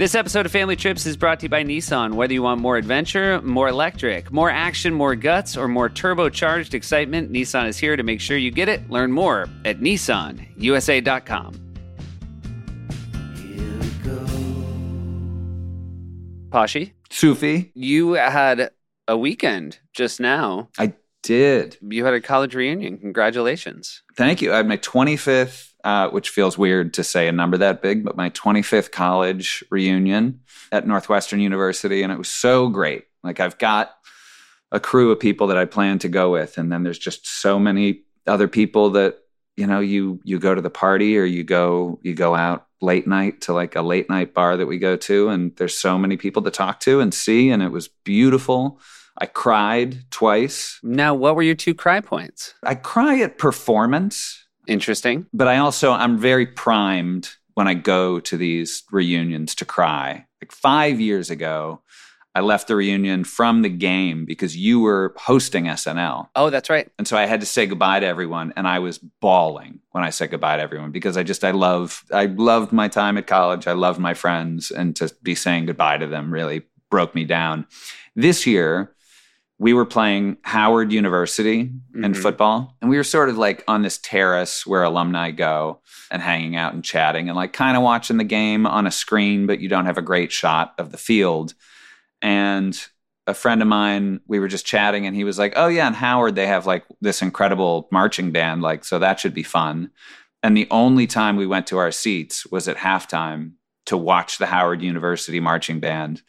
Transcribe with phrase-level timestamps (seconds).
[0.00, 2.14] This episode of Family Trips is brought to you by Nissan.
[2.14, 7.30] Whether you want more adventure, more electric, more action, more guts, or more turbocharged excitement,
[7.30, 8.88] Nissan is here to make sure you get it.
[8.88, 11.52] Learn more at nissanusa.com.
[16.48, 18.70] Pashi, Sufi, you had
[19.06, 20.70] a weekend just now.
[20.78, 21.76] I did.
[21.82, 22.96] You had a college reunion.
[22.96, 24.02] Congratulations.
[24.16, 24.54] Thank you.
[24.54, 28.16] I had my 25th, uh, which feels weird to say a number that big, but
[28.16, 30.40] my 25th college reunion
[30.72, 32.02] at Northwestern University.
[32.02, 33.04] And it was so great.
[33.22, 33.96] Like, I've got
[34.72, 36.58] a crew of people that I plan to go with.
[36.58, 39.18] And then there's just so many other people that,
[39.56, 43.06] you know, you you go to the party or you go you go out late
[43.06, 46.16] night to like a late night bar that we go to and there's so many
[46.16, 48.80] people to talk to and see and it was beautiful.
[49.18, 50.78] I cried twice.
[50.82, 52.54] Now, what were your two cry points?
[52.62, 55.26] I cry at performance, Interesting.
[55.32, 60.26] but I also I'm very primed when I go to these reunions to cry.
[60.40, 61.82] Like 5 years ago,
[62.34, 66.28] I left the reunion from the game because you were hosting SNL.
[66.36, 66.88] Oh, that's right.
[66.96, 70.10] And so I had to say goodbye to everyone and I was bawling when I
[70.10, 73.66] said goodbye to everyone because I just I love I loved my time at college.
[73.66, 77.66] I loved my friends and to be saying goodbye to them really broke me down.
[78.14, 78.94] This year
[79.62, 82.16] we were playing Howard University in Mhm.
[82.16, 86.56] football and we were sort of like on this terrace where alumni go and hanging
[86.56, 89.68] out and chatting and like kind of watching the game on a screen but you
[89.68, 91.52] don't have a great shot of the field
[92.22, 92.88] and
[93.26, 95.94] a friend of mine, we were just chatting, and he was like, "Oh yeah, in
[95.94, 99.90] Howard they have like this incredible marching band, like so that should be fun."
[100.42, 103.52] And the only time we went to our seats was at halftime
[103.86, 106.22] to watch the Howard University marching band,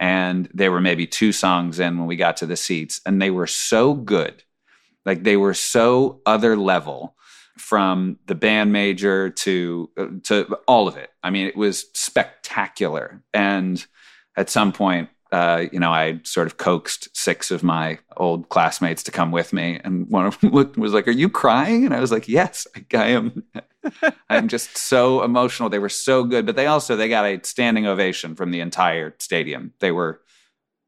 [0.00, 3.30] and there were maybe two songs in when we got to the seats, and they
[3.30, 4.42] were so good,
[5.04, 7.14] like they were so other level
[7.58, 11.10] from the band major to uh, to all of it.
[11.22, 13.86] I mean, it was spectacular, and
[14.36, 19.02] at some point uh, you know, I sort of coaxed six of my old classmates
[19.04, 21.94] to come with me, and one of them looked, was like, "Are you crying?" And
[21.94, 23.44] I was like, "Yes, I, I am.
[24.28, 25.68] I'm just so emotional.
[25.68, 29.14] They were so good, but they also they got a standing ovation from the entire
[29.18, 29.72] stadium.
[29.78, 30.20] They were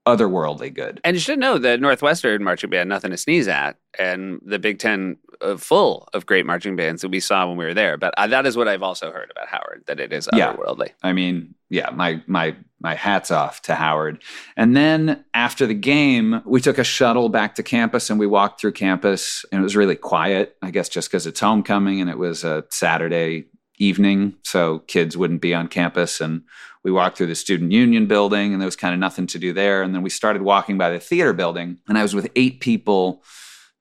[0.06, 1.00] otherworldly good.
[1.04, 4.78] And you should know that Northwestern marching band, nothing to sneeze at, and the Big
[4.78, 7.96] Ten uh, full of great marching bands that we saw when we were there.
[7.96, 10.54] But uh, that is what I've also heard about Howard, that it is Yeah.
[10.54, 10.90] otherworldly.
[11.02, 14.20] I mean, yeah, my my my hats off to Howard.
[14.56, 18.60] And then after the game, we took a shuttle back to campus and we walked
[18.60, 22.19] through campus and it was really quiet, I guess just because it's homecoming and it
[22.19, 23.44] was a Saturday
[23.78, 26.42] evening, so kids wouldn't be on campus and
[26.84, 29.53] we walked through the student union building and there was kind of nothing to do
[29.53, 32.60] there and then we started walking by the theater building and I was with eight
[32.60, 33.22] people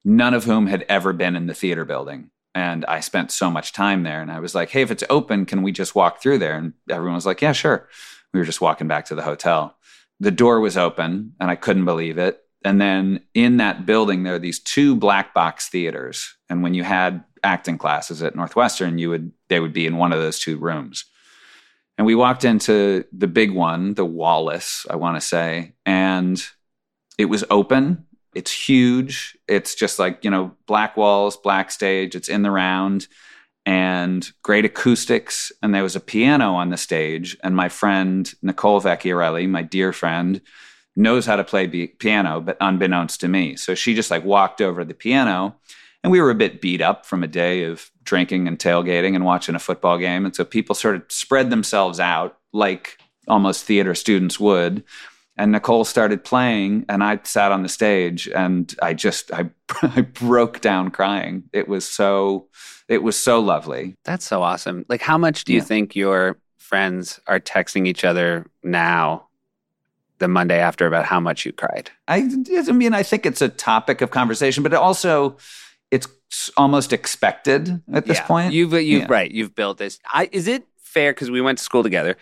[0.03, 3.71] none of whom had ever been in the theater building and I spent so much
[3.71, 4.21] time there.
[4.21, 6.57] And I was like, hey, if it's open, can we just walk through there?
[6.57, 7.87] And everyone was like, yeah, sure.
[8.33, 9.75] We were just walking back to the hotel.
[10.19, 12.41] The door was open and I couldn't believe it.
[12.63, 16.35] And then in that building, there are these two black box theaters.
[16.49, 20.13] And when you had acting classes at Northwestern, you would they would be in one
[20.13, 21.05] of those two rooms.
[22.01, 26.43] And we walked into the big one, the Wallace, I want to say, and
[27.19, 28.07] it was open.
[28.33, 29.37] It's huge.
[29.47, 32.15] It's just like, you know, black walls, black stage.
[32.15, 33.07] It's in the round
[33.67, 35.51] and great acoustics.
[35.61, 37.37] And there was a piano on the stage.
[37.43, 40.41] And my friend, Nicole Vecchiarelli, my dear friend,
[40.95, 43.55] knows how to play the piano, but unbeknownst to me.
[43.57, 45.55] So she just like walked over the piano.
[46.03, 49.23] And we were a bit beat up from a day of drinking and tailgating and
[49.25, 50.25] watching a football game.
[50.25, 52.97] And so people sort of spread themselves out like
[53.27, 54.83] almost theater students would
[55.37, 59.49] and Nicole started playing and I sat on the stage and I just I,
[59.81, 61.43] I broke down crying.
[61.53, 62.47] It was so
[62.87, 63.95] it was so lovely.
[64.03, 64.85] That's so awesome.
[64.89, 65.63] Like, how much do you Yeah.
[65.65, 69.27] think your friends are texting each other now,
[70.19, 71.89] the Monday after, about how much you cried?
[72.07, 72.29] I
[72.67, 75.37] I mean I think it's a topic of conversation, but also
[75.91, 76.07] it's
[76.57, 78.25] almost expected at this Yeah.
[78.25, 78.53] point.
[78.53, 79.07] You've, you've Yeah.
[79.09, 79.29] right.
[79.29, 79.99] You've built this.
[80.11, 82.15] I, is it fair because we went to school together?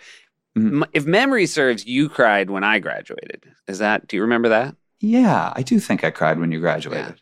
[0.58, 0.84] Mhm.
[0.92, 3.44] If memory serves, you cried when I graduated.
[3.68, 4.08] Is that?
[4.08, 4.74] Do you remember that?
[5.02, 7.20] yeah, I do think I cried when you graduated.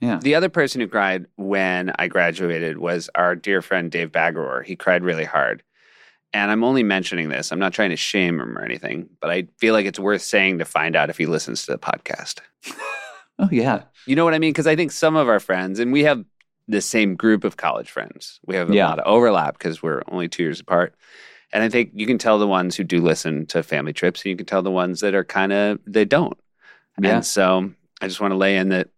[0.00, 0.18] Yeah.
[0.20, 4.64] The other person who cried when I graduated was our dear friend Dave Bagaror.
[4.64, 5.62] He cried really hard.
[6.32, 7.52] And I'm only mentioning this.
[7.52, 10.58] I'm not trying to shame him or anything, but I feel like it's worth saying
[10.58, 12.40] to find out if he listens to the podcast.
[13.38, 13.82] Oh yeah.
[14.06, 14.52] You know what I mean?
[14.52, 16.24] Because I think some of our friends, and we have
[16.68, 18.88] the same group of college friends, we have a Yeah.
[18.88, 20.94] lot of overlap because we're only two years apart.
[21.52, 24.30] And I think you can tell the ones who do listen to family trips, and
[24.30, 26.38] you can tell the ones that are kind of, they don't.
[27.00, 27.16] Yeah.
[27.16, 27.70] And so
[28.00, 28.88] I just want to lay in that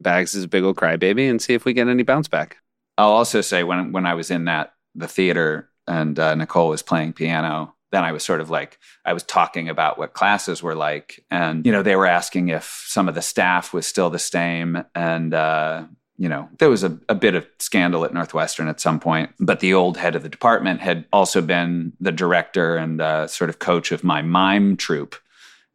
[0.00, 2.58] Bags is a big old crybaby and see if we get any bounce back.
[2.98, 6.82] I'll also say when when I was in that the theater and uh, Nicole was
[6.82, 10.74] playing piano, then I was sort of like, I was talking about what classes were
[10.74, 11.24] like.
[11.30, 14.84] And, you know, they were asking if some of the staff was still the same.
[14.94, 15.84] And, uh,
[16.16, 19.60] you know, there was a, a bit of scandal at Northwestern at some point, but
[19.60, 23.58] the old head of the department had also been the director and uh, sort of
[23.58, 25.16] coach of my mime troupe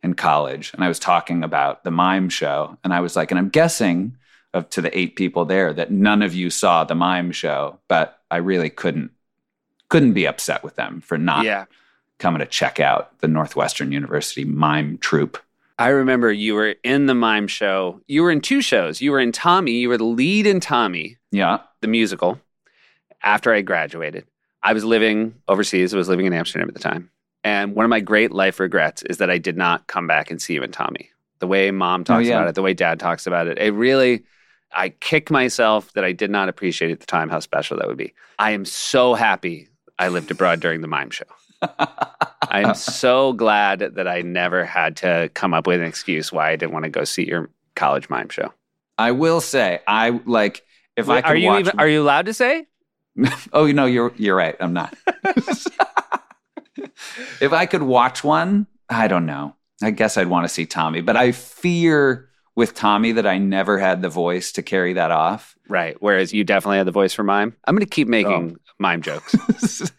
[0.01, 0.71] in college.
[0.73, 2.77] And I was talking about the mime show.
[2.83, 4.15] And I was like, and I'm guessing
[4.53, 8.19] of to the eight people there that none of you saw the mime show, but
[8.31, 9.11] I really couldn't
[9.89, 11.65] couldn't be upset with them for not Yeah.
[12.19, 15.37] Coming to check out the Northwestern University mime troupe.
[15.77, 18.01] I remember you were in the mime show.
[18.07, 19.01] You were in two shows.
[19.01, 19.71] You were in Tommy.
[19.71, 21.59] You were the lead in Tommy, Yeah.
[21.79, 22.39] the musical,
[23.23, 24.25] after I graduated.
[24.61, 25.93] I was living overseas.
[25.93, 27.09] I was living in Amsterdam at the time.
[27.45, 30.41] And one of my great life regrets is that I did not come back and
[30.41, 31.09] see you in Tommy.
[31.39, 32.35] The way mom talks oh, yeah.
[32.35, 34.23] about it, the way dad talks about it, it really,
[34.73, 37.95] I kick myself that I did not appreciate at the time how special that would
[37.95, 38.13] be.
[38.37, 41.23] I am so happy I lived abroad during the mime show.
[42.41, 46.55] I'm so glad that I never had to come up with an excuse why I
[46.55, 48.53] didn't want to go see your college mime show.
[48.97, 50.63] I will say, I like
[50.95, 51.59] if I could are you watch.
[51.61, 52.67] even are you allowed to say?
[53.53, 54.55] oh, you know, you're you're right.
[54.59, 54.95] I'm not.
[57.39, 59.55] if I could watch one, I don't know.
[59.81, 63.79] I guess I'd want to see Tommy, but I fear with Tommy that I never
[63.79, 65.55] had the voice to carry that off.
[65.69, 65.95] Right.
[66.01, 67.55] Whereas you definitely had the voice for mime.
[67.65, 68.11] I'm going to keep oh.
[68.11, 69.33] making mime jokes.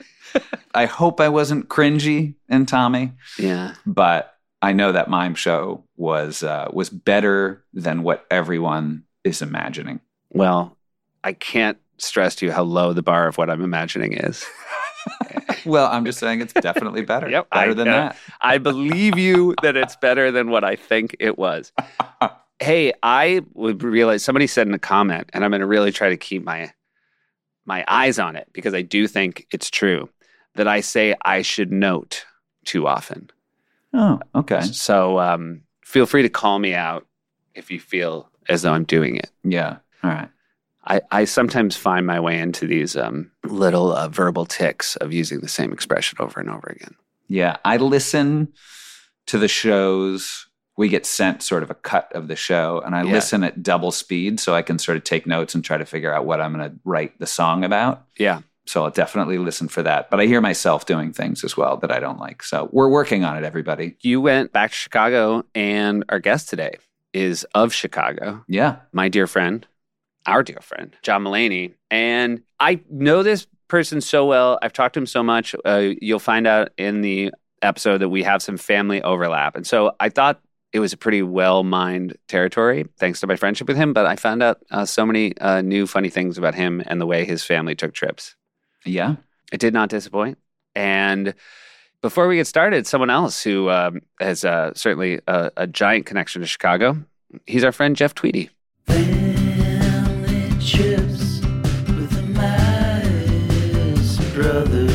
[0.75, 3.75] I hope I wasn't cringy in Tommy, yeah.
[3.87, 10.01] but I know that mime show was uh, was better than what everyone is imagining.
[10.31, 10.77] Well,
[11.25, 14.45] I can't stress to you how low the bar of what I'm imagining is.
[15.67, 17.29] Well, I'm just saying it's definitely better.
[17.31, 18.17] Yep, better I- than uh, that.
[18.41, 21.73] I believe you that it's better than what I think it was.
[22.63, 26.11] Hey, I would realize somebody said in a comment, and I'm going to really try
[26.11, 26.71] to keep my
[27.65, 30.11] my eyes on it because I do think it's true
[30.55, 32.25] that I say I should note
[32.65, 33.31] too often.
[33.93, 34.61] Oh, okay.
[34.63, 37.07] So um, feel free to call me out
[37.55, 39.31] if you feel as though I'm doing it.
[39.45, 39.79] Yeah.
[40.03, 40.29] All right.
[40.87, 45.41] I, I sometimes find my way into these um, little uh, verbal ticks of using
[45.41, 46.95] the same expression over and over again.
[47.29, 48.53] Yeah, I listen
[49.27, 50.47] to the shows.
[50.77, 53.13] We get sent sort of a cut of the show, and I Yeah.
[53.13, 56.13] listen at double speed so I can sort of take notes and try to figure
[56.13, 58.05] out what I'm going to write the song about.
[58.17, 58.41] Yeah.
[58.71, 60.11] So I'll definitely listen for that.
[60.11, 62.43] But I hear myself doing things as well that I don't like.
[62.45, 63.97] So we're working on it, everybody.
[64.01, 66.77] You went back to Chicago, and our guest today
[67.13, 68.77] is of Chicago, Yeah.
[68.93, 69.67] my dear friend,
[70.27, 71.75] our dear friend, John Mulaney.
[71.91, 74.59] And I know this person so well.
[74.63, 75.55] I've talked to him so much.
[75.65, 77.33] Uh, you'll find out in the
[77.63, 79.57] episode that we have some family overlap.
[79.57, 80.41] And so I thought
[80.73, 83.93] it was a pretty well mined territory, thanks to my friendship with him.
[83.93, 87.07] But I found out uh, so many uh, new funny things about him and the
[87.07, 88.37] way his family took trips.
[88.85, 89.17] Yeah.
[89.53, 90.39] It did not disappoint.
[90.75, 91.35] And
[92.03, 96.41] before we get started, someone else who um, has uh, certainly a, a giant connection
[96.41, 96.97] to Chicago,
[97.47, 98.51] he's our friend Jeff Tweedy.
[98.87, 104.90] Family trips with the Meyers brothers.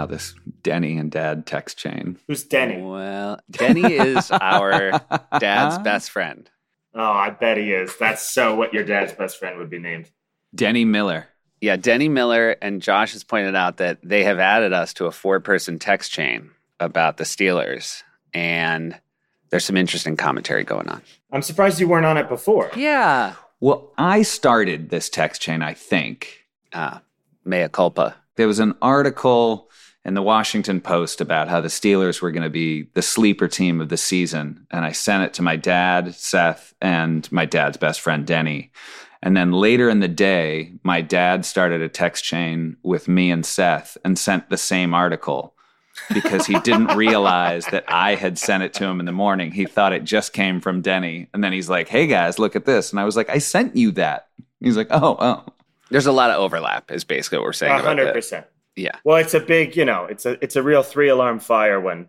[0.00, 2.18] Now this Denny and Dad text chain.
[2.26, 2.80] Who's Denny?
[2.80, 4.98] Well, Denny is our
[5.38, 6.48] dad's best friend.
[6.94, 7.94] Oh, I bet he is.
[7.98, 10.10] That's so what your dad's best friend would be named.
[10.54, 11.28] Denny Miller.
[11.60, 15.12] Yeah, Denny Miller and Josh has pointed out that they have added us to a
[15.12, 18.02] four person text chain about the Steelers.
[18.32, 18.98] And
[19.50, 21.02] there's some interesting commentary going on.
[21.30, 22.70] I'm surprised you weren't on it before.
[22.74, 23.34] Yeah.
[23.60, 26.46] Well, I started this text chain, I think.
[26.72, 27.00] Uh,
[27.44, 28.16] mea culpa.
[28.36, 29.68] there was an article
[30.04, 33.80] in the Washington Post about how the Steelers were going to be the sleeper team
[33.80, 34.66] of the season.
[34.70, 38.72] And I sent it to my dad, Seth, and my dad's best friend, Denny.
[39.22, 43.44] And then later in the day, my dad started a text chain with me and
[43.44, 45.54] Seth and sent the same article
[46.14, 49.52] because he didn't realize that I had sent it to him in the morning.
[49.52, 51.28] He thought it just came from Denny.
[51.34, 52.90] And then he's like, hey guys, look at this.
[52.90, 54.28] And I was like, I sent you that.
[54.60, 55.44] He's like, oh, oh.
[55.90, 57.82] There's a lot of overlap, is basically what we're saying.
[57.82, 58.44] 100%.
[58.76, 58.92] Yeah.
[59.04, 62.08] Well, it's a big, you know, it's a it's a real three alarm fire when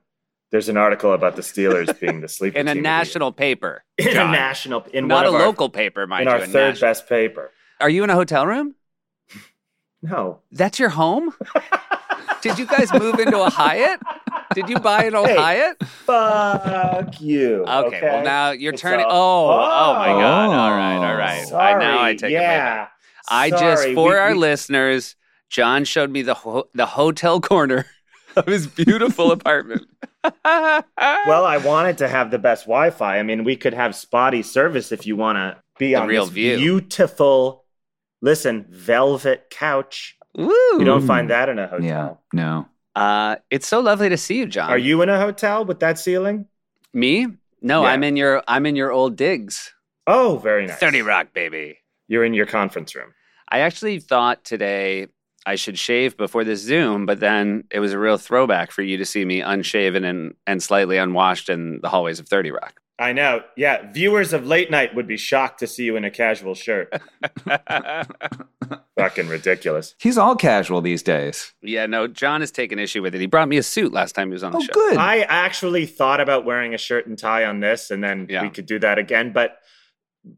[0.52, 3.84] there's an article about the Steelers being the sleeper In a national paper.
[3.98, 6.40] in a national in Not a our- local paper, mind in you.
[6.42, 6.90] our third national.
[6.90, 7.52] best paper.
[7.80, 8.76] Are you in a hotel room?
[10.04, 11.32] No, That's your home?
[12.42, 14.00] Did you guys move into a Hyatt?
[14.56, 15.36] Did you buy an old Hey.
[15.38, 15.84] Hyatt?
[15.86, 17.64] fuck you.
[17.68, 19.06] Okay, well now you're It's turning.
[19.06, 20.50] a- oh, oh my God!
[20.50, 20.52] Oh.
[20.54, 21.48] All right, all right.
[21.48, 21.74] Sorry.
[21.76, 22.78] I now I oh, take it yeah.
[22.86, 22.92] back.
[23.30, 25.16] I just for We- our we- listeners,
[25.52, 27.86] John showed me the ho- the hotel corner
[28.36, 29.86] of his beautiful apartment.
[30.24, 33.20] Well, I wanted to have the best Wi-Fi.
[33.20, 36.26] I mean, we could have spotty service if you want to be The on real
[36.26, 36.58] this view.
[36.58, 37.66] beautiful,
[38.22, 40.18] listen, velvet couch.
[40.36, 40.48] Woo.
[40.80, 41.86] You don't find that in a hotel.
[41.86, 42.68] Yeah, no.
[42.96, 44.70] Uh, it's so lovely to see you, John.
[44.70, 46.48] Are you in a hotel with that ceiling?
[46.94, 47.28] me?
[47.62, 47.90] No, Yeah.
[47.90, 49.72] I'm in your I'm in your old digs.
[50.08, 50.78] Oh, very nice.
[50.78, 51.78] Thirty Rock, baby.
[52.08, 53.14] You're in your conference room.
[53.50, 55.08] I actually thought today
[55.46, 58.98] I should shave before this Zoom, but then it was a real throwback for you
[58.98, 62.80] to see me unshaven and, and slightly unwashed in the hallways of 30 Rock.
[63.00, 63.42] I know.
[63.58, 66.94] Yeah, viewers of late night would be shocked to see you in a casual shirt.
[68.98, 69.96] Fucking ridiculous.
[69.98, 71.54] He's all casual these days.
[71.64, 73.22] yeah, no, John has taken issue with it.
[73.22, 74.74] He brought me a suit last time he was on the Oh, show.
[74.74, 74.98] good.
[74.98, 78.44] I actually thought about wearing a shirt and tie on this, and then Yeah.
[78.44, 79.32] we could do that again.
[79.34, 79.58] But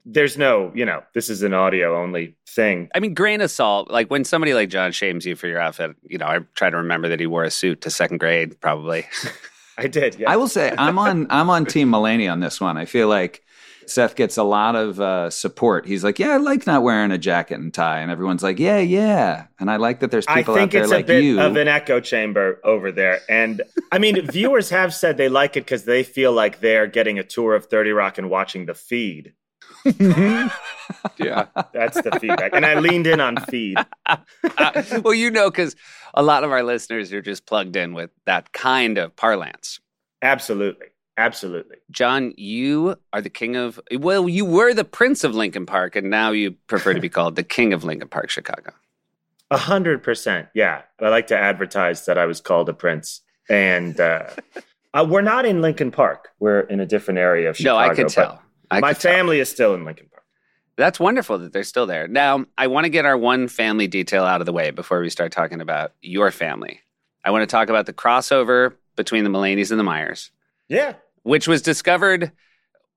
[0.06, 2.90] there's no, you know, this is an audio only thing.
[2.96, 3.92] I mean, grain of salt.
[3.92, 6.78] Like when somebody like John shames you for your outfit, you know, I try to
[6.78, 9.06] remember that he wore a suit to second grade, probably.
[9.78, 10.20] I did.
[10.20, 10.32] Yeah.
[10.32, 12.78] I will say I'm on I'm on Team Mulaney on this one.
[12.78, 13.44] I feel like
[13.88, 15.86] Seth gets a lot of uh, support.
[15.86, 18.80] He's like, yeah, I like not wearing a jacket and tie, and everyone's like, yeah,
[18.80, 19.48] yeah.
[19.60, 21.42] And I like that there's I people out think there it's like a bit you.
[21.42, 23.22] of an echo chamber over there.
[23.28, 23.62] And
[23.92, 27.24] I mean, viewers have said they like it because they feel like they're getting a
[27.24, 29.34] tour of 30 Rock and watching the feed.
[31.18, 31.46] yeah.
[31.74, 32.54] That's the feedback.
[32.54, 33.78] And I leaned in on feed.
[34.58, 35.76] Uh, well, you know, because
[36.14, 39.80] a lot of our listeners are just plugged in with that kind of parlance.
[40.22, 40.88] Absolutely.
[41.18, 41.78] Absolutely.
[41.90, 46.10] John, you are the king of, well, you were the prince of Lincoln Park, and
[46.10, 48.74] now you prefer to be called the king of Lincoln Park, Chicago.
[49.50, 50.50] A hundred percent.
[50.54, 50.82] Yeah.
[51.00, 53.22] I like to advertise that I was called a prince.
[53.50, 54.30] And uh,
[54.94, 56.30] uh, we're not in Lincoln Park.
[56.40, 57.86] We're in a different area of Chicago.
[57.86, 58.43] no, I could tell.
[58.72, 59.14] I my could tell.
[59.14, 60.24] family is still in Lincoln Park.
[60.76, 62.08] That's wonderful that they're still there.
[62.08, 65.10] Now, I want to get our one family detail out of the way before we
[65.10, 66.80] start talking about your family.
[67.24, 70.32] I want to talk about the crossover between the Mulaney's and the Meyers,
[70.70, 70.94] Yeah.
[71.22, 72.32] which was discovered,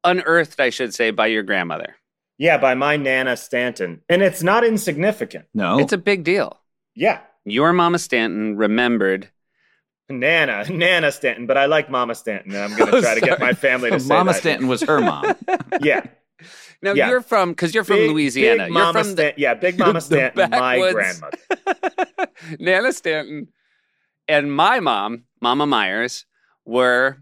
[0.04, 1.96] unearthed, I should say, by your grandmother.
[2.38, 2.58] Yeah.
[2.58, 4.02] By my Nana Stanton.
[4.08, 5.46] And it's not insignificant.
[5.54, 6.60] no, It's a big deal.
[6.94, 7.20] Yeah.
[7.44, 9.28] Your Mama Stanton remembered.
[10.08, 13.20] Nana, Nana Stanton, but I like Mama Stanton, and I'm going to Oh, try to
[13.20, 14.38] get my family to say Mama that.
[14.40, 15.34] Stanton was her mom.
[15.82, 16.04] Yeah,
[16.82, 17.08] Now Yeah.
[17.10, 18.64] you're from because you're from Big- Louisiana.
[18.64, 20.94] Big you're Mama from Stan- yeah, Big Mama Stanton, my backwoods.
[20.94, 21.38] grandmother.
[22.60, 23.48] Nana Stanton
[24.28, 26.24] and my mom, Mama Meyers,
[26.64, 27.18] were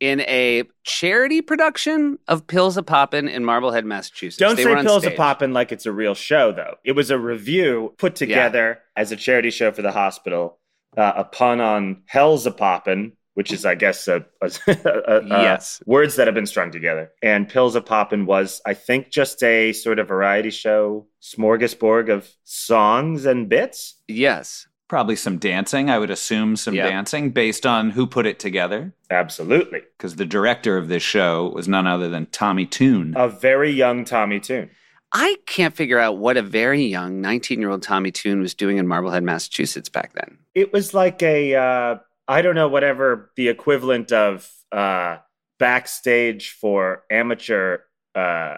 [0.00, 4.38] in a charity production of Pills a Poppin' in Marblehead, Massachusetts.
[4.38, 6.76] Don't They say were on Pills a Poppin' like it's a real show, though.
[6.84, 10.58] It was a review put together as a charity show for the hospital,
[10.96, 15.82] uh, a pun on Hellzapoppin', which is, I guess, a, a, a- a- Yes.
[15.86, 17.10] words that have been strung together.
[17.22, 22.28] And Pills a Poppin' was, I think, just a sort of variety show smorgasbord of
[22.44, 23.96] songs and bits.
[24.08, 24.66] Yes.
[24.88, 25.88] Probably some dancing.
[25.88, 26.88] I would assume some Yeah.
[26.90, 28.92] dancing based on who put it together.
[29.08, 29.82] Absolutely.
[29.96, 33.14] Because the director of this show was none other than Tommy Tune.
[33.16, 34.70] A very young Tommy Tune.
[35.12, 38.78] I can't figure out what a very young 19 year old Tommy Tune was doing
[38.78, 40.38] in Marblehead, Massachusetts back then.
[40.54, 41.96] it was like a uh,
[42.28, 45.18] I don't know whatever the equivalent of uh,
[45.58, 47.78] backstage for amateur
[48.14, 48.56] uh,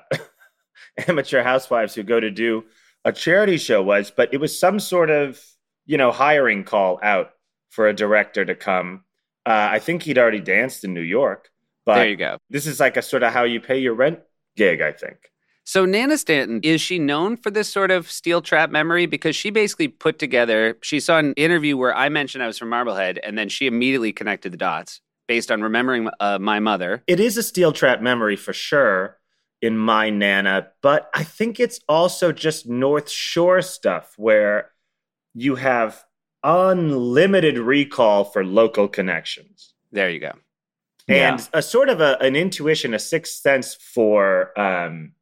[1.08, 2.64] amateur housewives who go to do
[3.04, 5.42] a charity show was, but it was some sort of
[5.86, 7.30] you know hiring call out
[7.70, 9.04] for a director to come.
[9.44, 11.50] Uh, I think he'd already danced in New York,
[11.86, 12.38] but there you go.
[12.50, 14.20] this is like a sort of how you pay your rent
[14.56, 14.82] gig.
[14.82, 15.31] I think.
[15.64, 19.06] So Nana Stanton, is she known for this sort of steel trap memory?
[19.06, 22.68] Because she basically put together, she saw an interview where I mentioned I was from
[22.68, 27.02] Marblehead, and then she immediately connected the dots based on remembering uh, my mother.
[27.06, 29.18] it is a steel trap memory for sure
[29.62, 34.72] in my nana but i think it's also just north shore stuff where
[35.32, 36.04] you have
[36.42, 40.32] unlimited recall for local connections There you go.
[41.08, 41.46] and Yeah.
[41.54, 45.12] a sort of a, an intuition a sixth sense for um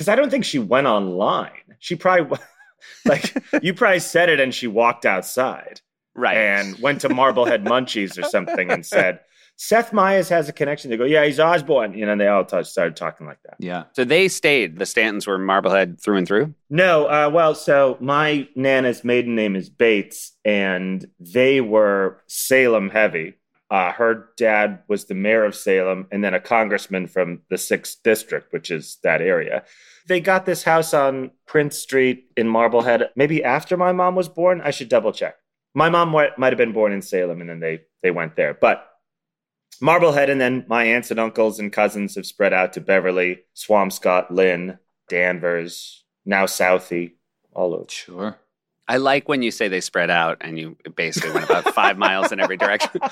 [0.00, 2.38] because i don't think she went online she probably
[3.04, 5.82] like you probably said it and she walked outside
[6.16, 6.36] Right.
[6.36, 9.20] and went to Marblehead Munchies or something and said,
[9.56, 10.90] Seth Meyers has a connection.
[10.90, 11.94] They go, yeah, he's Osborne.
[11.94, 13.54] You know, and they all t- started talking like that.
[13.60, 13.84] Yeah.
[13.92, 14.76] so they stayed.
[14.78, 16.54] The Stantons were Marblehead through and through.
[16.68, 23.34] No, uh, well, so my Nana's maiden name is Bates, and they were Salem heavy.
[23.70, 28.02] Uh, her dad was the mayor of Salem and then a congressman from the 6th
[28.02, 29.62] district, which is that area.
[30.08, 34.60] They got this house on Prince Street in Marblehead, maybe after my mom was born.
[34.60, 35.36] I should double check.
[35.72, 38.54] My mom might have been born in Salem and then they, they went there.
[38.60, 38.90] But
[39.80, 44.30] Marblehead and then my aunts and uncles and cousins have spread out to Beverly, Swampscott,
[44.30, 47.12] Lynn, Danvers, now Southie,
[47.52, 47.86] all over.
[47.88, 48.38] Sure.
[48.90, 52.32] I like when you say they spread out and you basically went about five miles
[52.32, 53.00] in every direction.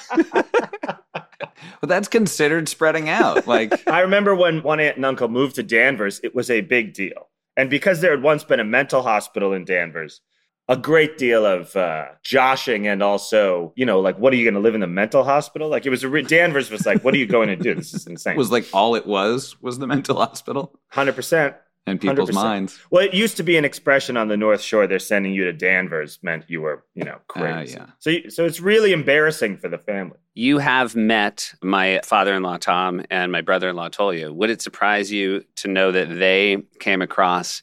[1.80, 3.46] Well, that's considered spreading out.
[3.46, 6.94] Like, I remember when one aunt and uncle moved to Danvers, it was a big
[6.94, 7.28] deal.
[7.56, 10.20] And because there had once been a mental hospital in Danvers,
[10.68, 14.54] a great deal of uh, joshing and also, you know, like, what are you going
[14.54, 15.68] to live in the mental hospital?
[15.68, 17.74] Like, it was a re- Danvers was like, what are you going to do?
[17.74, 18.36] This is insane.
[18.36, 21.54] was like all it was was the mental hospital 100%.
[21.88, 22.34] In people's 100%.
[22.34, 22.78] minds.
[22.90, 24.86] Well, it used to be an expression on the North Shore.
[24.86, 27.76] They're sending you to Danvers meant you were, you know, crazy.
[27.76, 27.86] yeah.
[27.98, 30.18] So, so it's really embarrassing for the family.
[30.34, 34.32] You have met my father in law, Tom, and my brother in law, Tolia.
[34.32, 37.62] Would it surprise you to know that they came across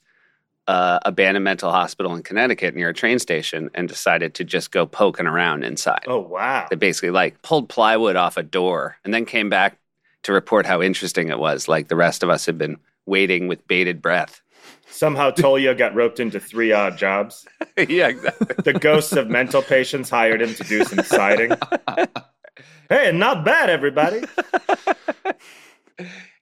[0.67, 4.85] uh, abandoned mental hospital in Connecticut near a train station and decided to just go
[4.85, 6.03] poking around inside?
[6.07, 6.67] Oh wow!
[6.69, 9.77] They basically like pulled plywood off a door and then came back
[10.23, 11.67] to report how interesting it was.
[11.67, 14.41] Like the rest of us had been waiting with bated breath.
[14.87, 17.45] Somehow Tolia got roped into three odd jobs.
[17.77, 18.55] yeah, exactly.
[18.63, 21.51] The ghosts of mental patients hired him to do some siding.
[22.87, 24.21] Hey, not bad, everybody.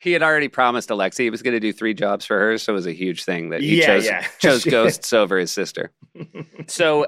[0.01, 2.73] He had already promised Alexi he was going to do three jobs for her, so
[2.73, 4.27] it was a huge thing that he Yeah, chose yeah.
[4.39, 5.91] chose ghosts over his sister.
[6.67, 7.07] So,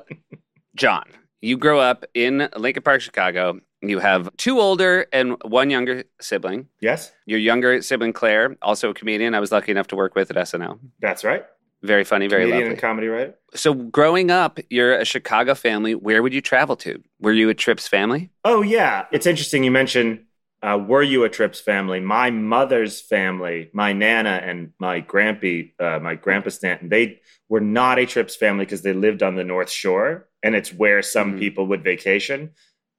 [0.77, 1.03] John,
[1.41, 3.59] you grow up in Lincoln Park, Chicago.
[3.89, 6.67] You have two older and one younger sibling.
[6.81, 9.35] Yes, Your younger sibling Claire, also a comedian.
[9.35, 10.79] I was lucky enough to work with at SNL.
[11.01, 11.45] that's right.
[11.83, 12.73] Very funny, very Comedian lovely.
[12.73, 13.35] and comedy writer.
[13.53, 15.93] So, growing up, you're a Chicago family.
[15.93, 17.01] Where would you travel to?
[17.19, 18.31] Were you a Trips family?
[18.43, 19.63] Oh yeah, it's interesting.
[19.63, 20.21] You mentioned
[20.63, 21.99] uh, were you a Trips family?
[21.99, 27.99] My mother's family, my nana and my grampy, uh, my grandpa Stanton, they were not
[27.99, 31.39] a Trips family because they lived on the North Shore, and it's where some Mhm.
[31.39, 32.51] people would vacation.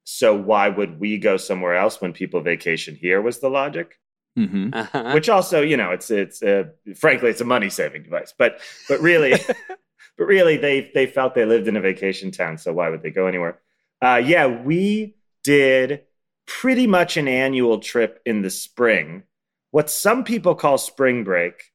[0.08, 3.20] So why would we go somewhere else when people vacation here?
[3.20, 3.98] Was the logic?
[4.36, 5.12] hmm Uh-huh.
[5.12, 9.00] Which also, you know, it's it's uh, frankly it's a money saving device, but but
[9.00, 9.32] really,
[10.16, 13.10] but really they they felt they lived in a vacation town, so why would they
[13.10, 13.58] go anywhere?
[14.00, 16.02] Uh, yeah, we did
[16.46, 19.25] pretty much an annual trip in the spring,
[19.72, 21.73] what some people call spring break,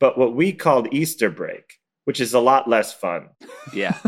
[0.00, 3.28] but what we called Easter break, which is a lot less fun.
[3.74, 3.98] yeah.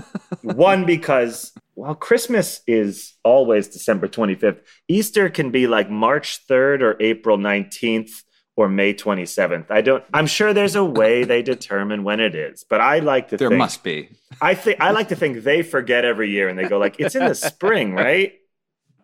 [0.42, 4.60] One, because, well, Christmas is always December 25th.
[4.88, 8.10] Easter can be like March 3rd or April 19th
[8.56, 9.70] or May 27th.
[9.70, 13.28] I don't, I'm sure there's a way they determine when it is, but I like
[13.28, 14.08] to There think, must be.
[14.40, 17.14] I think, I like to think they forget every year and they go like, it's
[17.14, 18.32] in the spring, right?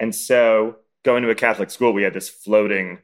[0.01, 3.01] And so going to a Catholic school, we had this floating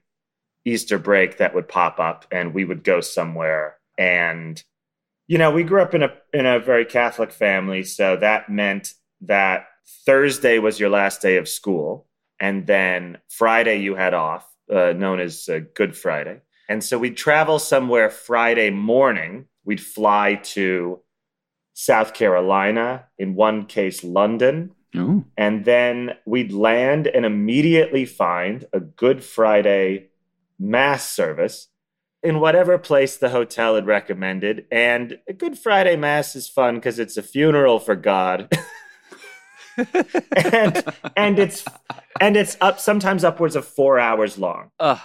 [0.65, 3.77] Easter break that would pop up and we would go somewhere.
[3.99, 4.63] And,
[5.27, 8.95] you know, we grew up in a in a very Catholic family, so that meant
[9.23, 9.67] that
[10.07, 12.07] Thursday was your last day of school,
[12.41, 16.41] and then Friday you had off, uh, known as uh, Good Friday.
[16.69, 19.47] And so we'd travel somewhere Friday morning.
[19.65, 21.01] We'd fly to
[21.75, 25.25] South Carolina, in one case, London, Ooh.
[25.37, 30.09] and then we'd land and immediately find a Good Friday
[30.59, 31.69] mass service
[32.23, 34.67] in whatever place the hotel had recommended.
[34.71, 38.53] And a Good Friday mass is fun because it's a funeral for God.
[40.37, 40.85] and
[41.17, 41.65] and it's
[42.21, 44.71] and it's up sometimes upwards of four hours long.
[44.81, 45.01] Ugh.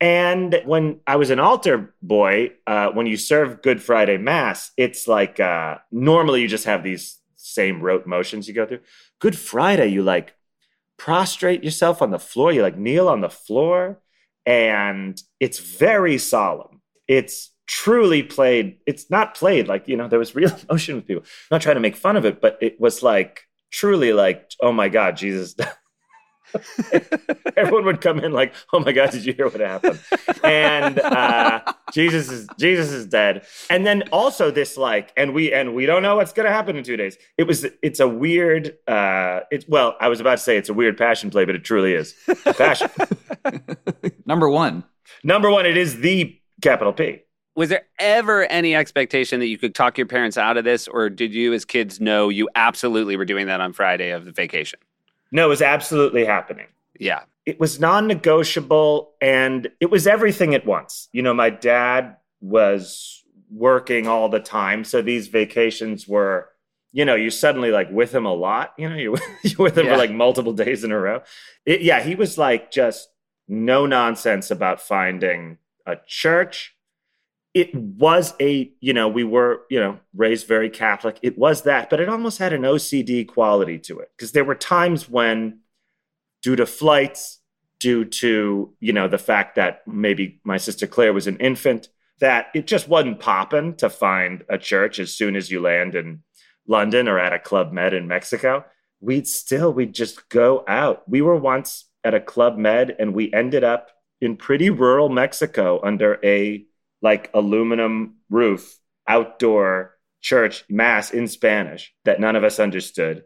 [0.00, 5.06] And when I was an altar boy, uh, when you serve Good Friday Mass, it's
[5.06, 8.80] like uh, normally you just have these same rote motions you go through.
[9.18, 10.34] Good Friday, you like
[10.96, 14.00] prostrate yourself on the floor, you like kneel on the floor,
[14.46, 16.80] and it's very solemn.
[17.06, 18.78] It's truly played.
[18.86, 21.22] It's not played like, you know, there was real emotion with people.
[21.24, 24.72] I'm not trying to make fun of it, but it was like truly like, oh
[24.72, 25.54] my God, Jesus.
[27.56, 30.00] Everyone would come in like, "Oh my God, did you hear what happened?"
[30.42, 31.60] And uh,
[31.92, 33.46] Jesus is Jesus is dead.
[33.68, 36.76] And then also this like, and we and we don't know what's going to happen
[36.76, 37.18] in two days.
[37.38, 38.76] It was it's a weird.
[38.88, 41.64] Uh, it's well, I was about to say it's a weird passion play, but it
[41.64, 42.14] truly is
[42.56, 42.90] passion.
[44.26, 44.84] Number one.
[45.22, 47.22] Number one, it is the capital P.
[47.56, 51.10] Was there ever any expectation that you could talk your parents out of this, or
[51.10, 54.78] did you, as kids, know you absolutely were doing that on Friday of the vacation?
[55.32, 56.66] No, it was absolutely happening.
[56.98, 57.20] Yeah.
[57.46, 64.06] it was non-negotiable and it was everything at once you know my dad was working
[64.06, 66.50] all the time so these vacations were
[66.92, 69.86] you know you're suddenly like with him a lot you know you're, you're with him
[69.86, 69.92] Yeah.
[69.92, 71.22] for like multiple days in a row
[71.64, 73.08] it, yeah he was like just
[73.48, 76.76] no nonsense about finding a church
[77.52, 81.90] it was a you know we were you know raised very catholic it was that
[81.90, 85.58] but it almost had an ocd quality to it because there were times when
[86.42, 87.38] due to flights,
[87.78, 91.88] due to you know the fact that maybe my sister Claire was an infant,
[92.20, 96.22] that it just wasn't popping to find a church as soon as you land in
[96.66, 98.64] London or at a Club Med in Mexico,
[99.00, 101.08] we'd still, we'd just go out.
[101.08, 103.88] We were once at a Club Med and we ended up
[104.20, 106.64] in pretty rural Mexico under a
[107.02, 113.24] like aluminum roof, outdoor church mass in Spanish that none of us understood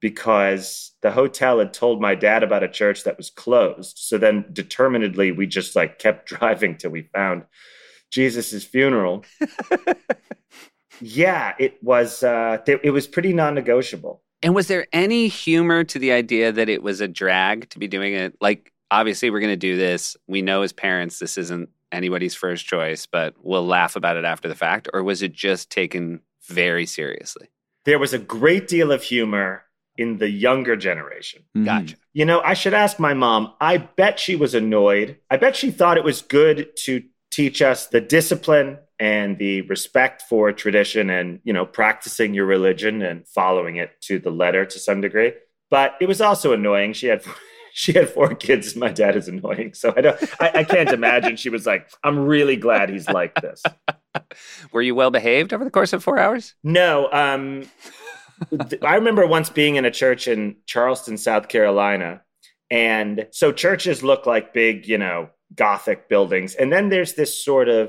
[0.00, 3.98] because the hotel had told my dad about a church that was closed.
[3.98, 7.44] So then determinedly we just like kept driving till we found
[8.10, 9.24] Jesus's funeral.
[11.00, 14.22] yeah, it was uh th- it was pretty non-negotiable.
[14.42, 17.88] And was there any humor to the idea that it was a drag to be
[17.88, 18.36] doing it?
[18.40, 20.16] Like, obviously, we're going to do this.
[20.26, 24.48] We know as parents this isn't anybody's first choice, but we'll laugh about it after
[24.48, 24.88] the fact.
[24.92, 27.48] Or was it just taken very seriously?
[27.84, 29.64] There was a great deal of humor
[29.96, 31.42] in the younger generation.
[31.56, 31.64] Mhm.
[31.64, 31.96] Gotcha.
[32.12, 33.54] You know, I should ask my mom.
[33.60, 35.16] I bet she was annoyed.
[35.30, 40.22] I bet she thought it was good to teach us the discipline and the respect
[40.22, 44.78] for tradition and, you know, practicing your religion and following it to the letter to
[44.78, 45.32] some degree.
[45.70, 46.92] But it was also annoying.
[46.92, 47.22] She had
[47.76, 49.74] she had four kids my dad is annoying.
[49.74, 53.34] So I don't I, I can't imagine she was like, I'm really glad he's like
[53.34, 53.62] this.
[54.72, 56.54] Were you well behaved over the course of four hours?
[56.64, 57.64] No, um,
[58.80, 62.22] I remember once being in a church in Charleston, South Carolina.
[62.70, 66.54] And so churches look like big, you know, Gothic buildings.
[66.54, 67.88] And then there's this sort of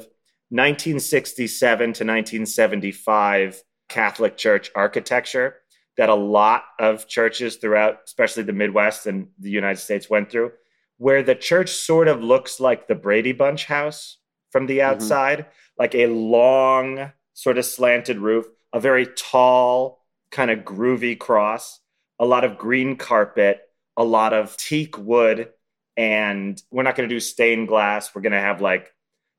[0.49, 5.55] 1967 to 1975 Catholic Church architecture
[5.97, 10.51] that a lot of churches throughout, especially the Midwest and the United States, went through,
[10.97, 14.17] where the church sort of looks like the Brady Bunch house
[14.51, 14.91] from the mm-hmm.
[14.91, 21.79] outside, like a long, sort of slanted roof, a very tall, kind of groovy cross,
[22.19, 23.61] a lot of green carpet,
[23.95, 25.49] a lot of teak wood,
[25.95, 28.13] and we're not going to do stained glass.
[28.13, 28.93] We're going to have like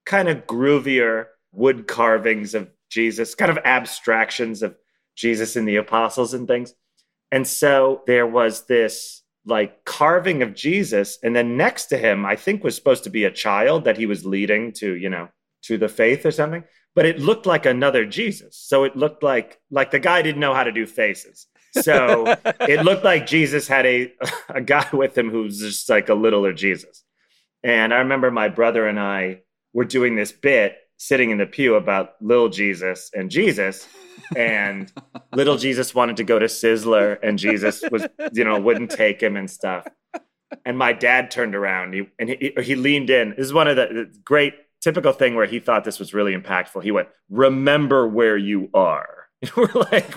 [0.05, 4.75] kind of groovier wood carvings of Jesus, kind of abstractions of
[5.19, 6.73] Jesus and the apostles and things.
[7.33, 11.19] And so there was this like carving of Jesus.
[11.23, 14.07] And then next to him, I think was supposed to be a child that he
[14.07, 15.29] was leading to, you know,
[15.63, 16.63] to the faith or something.
[16.95, 18.57] But it looked like another Jesus.
[18.57, 21.47] So it looked like like the guy didn't know how to do faces.
[21.73, 24.13] So it looked like Jesus had a
[24.49, 27.03] a guy with him who was just like a littler Jesus.
[27.65, 29.41] And I remember my brother and I
[29.73, 33.89] were doing this bit sitting in the pew about little Jesus and Jesus.
[34.37, 34.93] And
[35.35, 39.37] little Jesus wanted to go to Sizzler and Jesus was, you know, wouldn't take him
[39.37, 39.87] and stuff.
[40.65, 43.31] And my dad turned around he, and he, he leaned in.
[43.31, 46.83] This is one of the great typical thing where he thought this was really impactful.
[46.83, 49.15] He went, Remember where you are.
[49.41, 50.13] And we're like,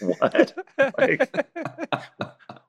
[0.00, 0.52] What?
[0.98, 1.46] Like,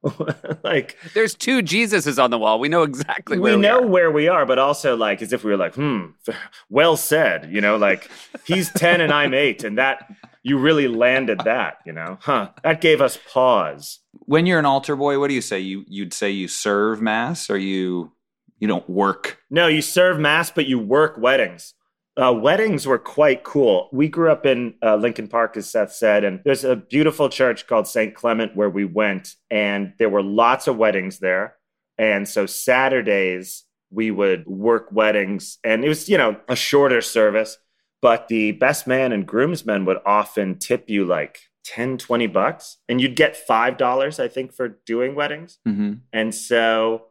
[0.64, 2.60] like There's two Jesuses on the wall.
[2.60, 3.88] We know exactly where we we, know are.
[3.88, 6.08] where we are, but also like as if we were like, hmm,
[6.70, 8.10] well said, you know, like
[8.46, 10.10] he's 10 and I'm eight, and that
[10.44, 12.50] you really landed that, you know, huh?
[12.64, 14.00] That gave us pause.
[14.26, 15.60] When you're an altar boy, what do you say?
[15.60, 18.12] You you'd say you serve mass or you
[18.60, 19.40] you don't work.
[19.50, 21.74] No, you serve mass, but you work weddings.
[22.22, 23.88] Uh, weddings were quite cool.
[23.94, 27.66] We grew up in uh, Lincoln Park, as Seth said, and there's a beautiful church
[27.66, 28.14] called St.
[28.14, 31.56] Clement where we went, and there were lots of weddings there.
[31.98, 37.58] And so Saturdays, we would work weddings, and it was, you know, a shorter service,
[38.02, 43.00] but the best man and groomsmen would often tip you like 10, 20 bucks, and
[43.02, 45.60] you'd get $5, I think, for doing weddings.
[45.66, 47.06] hmm And so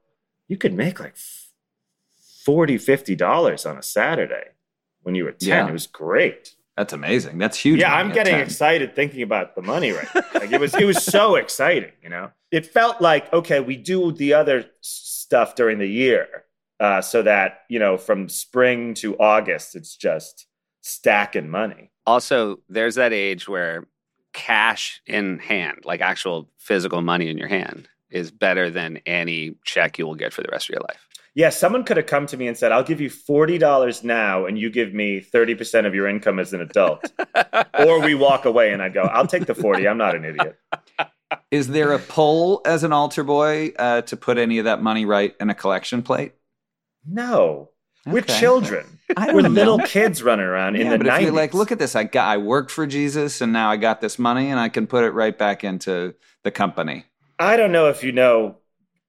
[0.49, 1.17] you could make like
[2.45, 4.49] 40 $50 on a Saturday
[5.03, 5.49] when you were 10.
[5.49, 5.69] Yeah.
[5.69, 6.55] It was great.
[6.77, 7.39] That's amazing.
[7.39, 7.81] That's huge.
[7.81, 8.43] yeah, I'm getting 10.
[8.43, 10.23] excited thinking about the money right now.
[10.35, 12.31] Like it was it was so exciting, you know.
[12.53, 16.45] It felt like okay, we do the other stuff during the year.
[16.81, 20.47] Uh, so that, you know, from spring to August, it's just
[20.81, 21.91] stacking money.
[22.07, 23.87] Also, there's that age where
[24.33, 29.99] cash in hand, like actual physical money in your hand, is better than any check
[29.99, 31.07] you will get for the rest of your life.
[31.35, 34.59] Yeah, someone could have come to me and said, I'll give you $40 now and
[34.59, 37.13] you give me 30% of your income as an adult.
[37.79, 39.87] or we walk away and I'd go, I'll take the 40.
[39.87, 40.59] I'm not an idiot.
[41.51, 45.05] Is there a pull as an altar boy uh, to put any of that money
[45.05, 46.33] right in a collection plate?
[47.07, 47.71] No.
[48.13, 48.41] We're Okay.
[48.41, 48.99] children.
[49.17, 49.49] We're know.
[49.49, 51.17] little kids running around in the but 90s.
[51.17, 53.77] if you're like, look at this, I got, I worked for Jesus, and now I
[53.77, 57.05] got this money, and I can put it right back into the company.
[57.39, 58.57] I don't know if you know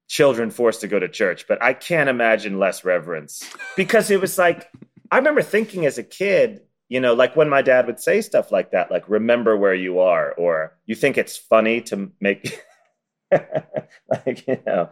[0.08, 3.44] children forced to go to church, but I can't imagine less reverence
[3.76, 4.70] because it was like,
[5.12, 8.52] I remember thinking as a kid, you know, like when my dad would say stuff
[8.52, 12.62] like that, like, remember where you are, or you think it's funny to make,
[13.32, 14.90] like, you know,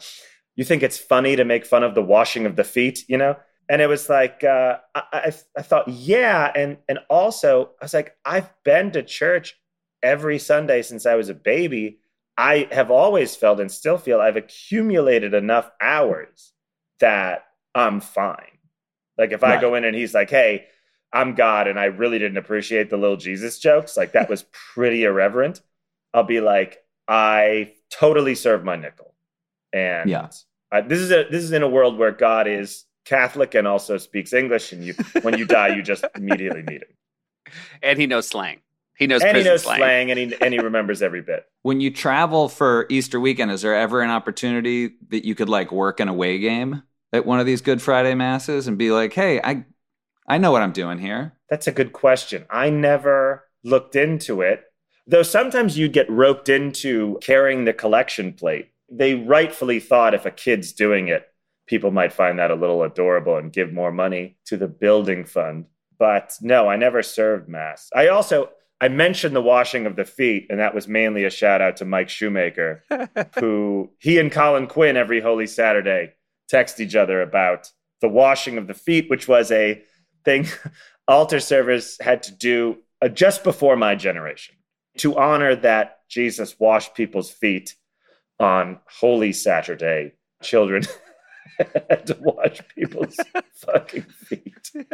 [0.55, 3.35] you think it's funny to make fun of the washing of the feet, you know?
[3.69, 6.51] And it was like, uh, I, I, I thought, yeah.
[6.55, 9.57] And, and also, I was like, I've been to church
[10.01, 11.99] every Sunday since I was a baby,
[12.37, 16.53] I have always felt and still feel I've accumulated enough hours
[16.99, 18.59] that I'm fine.
[19.17, 20.67] Like if I go in and he's like, "Hey,
[21.11, 25.03] I'm God," and I really didn't appreciate the little Jesus jokes, like that was pretty
[25.03, 25.61] irreverent.
[26.13, 29.15] I'll be like, I totally serve my nickel,
[29.73, 30.29] and Yeah.
[30.71, 33.97] uh, this is a this is in a world where God is Catholic and also
[33.97, 38.27] speaks English, and you when you die, you just immediately meet him, And he knows
[38.27, 38.59] slang.
[38.97, 39.77] He knows and he knows slang.
[39.77, 41.45] slang, and he and he remembers every bit.
[41.63, 45.71] When you travel for Easter weekend, is there ever an opportunity that you could like
[45.71, 49.39] work an away game at one of these Good Friday masses and be like, "Hey,
[49.43, 49.65] I
[50.27, 52.45] I know what I'm doing here." That's a good question.
[52.49, 54.63] I never looked into it,
[55.05, 55.23] though.
[55.23, 58.69] Sometimes you'd get roped into carrying the collection plate.
[58.89, 61.27] They rightfully thought if a kid's doing it,
[61.67, 65.65] people might find that a little adorable and give more money to the building fund.
[65.99, 67.89] But no, I never served mass.
[67.93, 68.49] I also
[68.79, 71.85] I mentioned the washing of the feet, and that was mainly a shout out to
[71.85, 72.83] Mike Shoemaker,
[73.39, 76.13] who he and Colin Quinn every Holy Saturday
[76.47, 79.81] text each other about the washing of the feet, which was a
[80.23, 80.45] thing
[81.07, 84.55] altar servers had to do uh, just before my generation
[84.97, 87.75] to honor that Jesus washed people's feet
[88.39, 90.13] on Holy Saturday.
[90.43, 90.83] Children
[92.05, 93.15] to wash people's
[93.53, 94.71] fucking feet.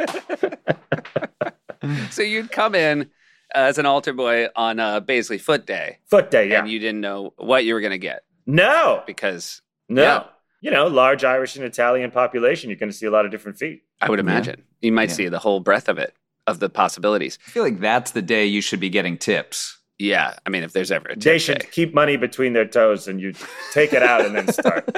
[2.10, 3.10] so you'd come in
[3.54, 6.60] as an altar boy on uh, basically foot day, Foot day, yeah.
[6.60, 10.02] and you didn't know what you were going to get no, because no.
[10.02, 10.24] Yeah.
[10.60, 13.58] You know, large Irish and Italian population, you're going to see a lot of different
[13.58, 13.82] feet.
[14.00, 15.14] I would imagine you might Yeah.
[15.14, 16.14] see the whole breadth of it,
[16.46, 17.38] of the possibilities.
[17.46, 19.78] I feel like that's the day you should be getting tips.
[19.98, 21.68] Yeah, I mean, if there's ever a They should day.
[21.70, 23.32] keep money between their toes and you
[23.72, 24.88] take it out and then start.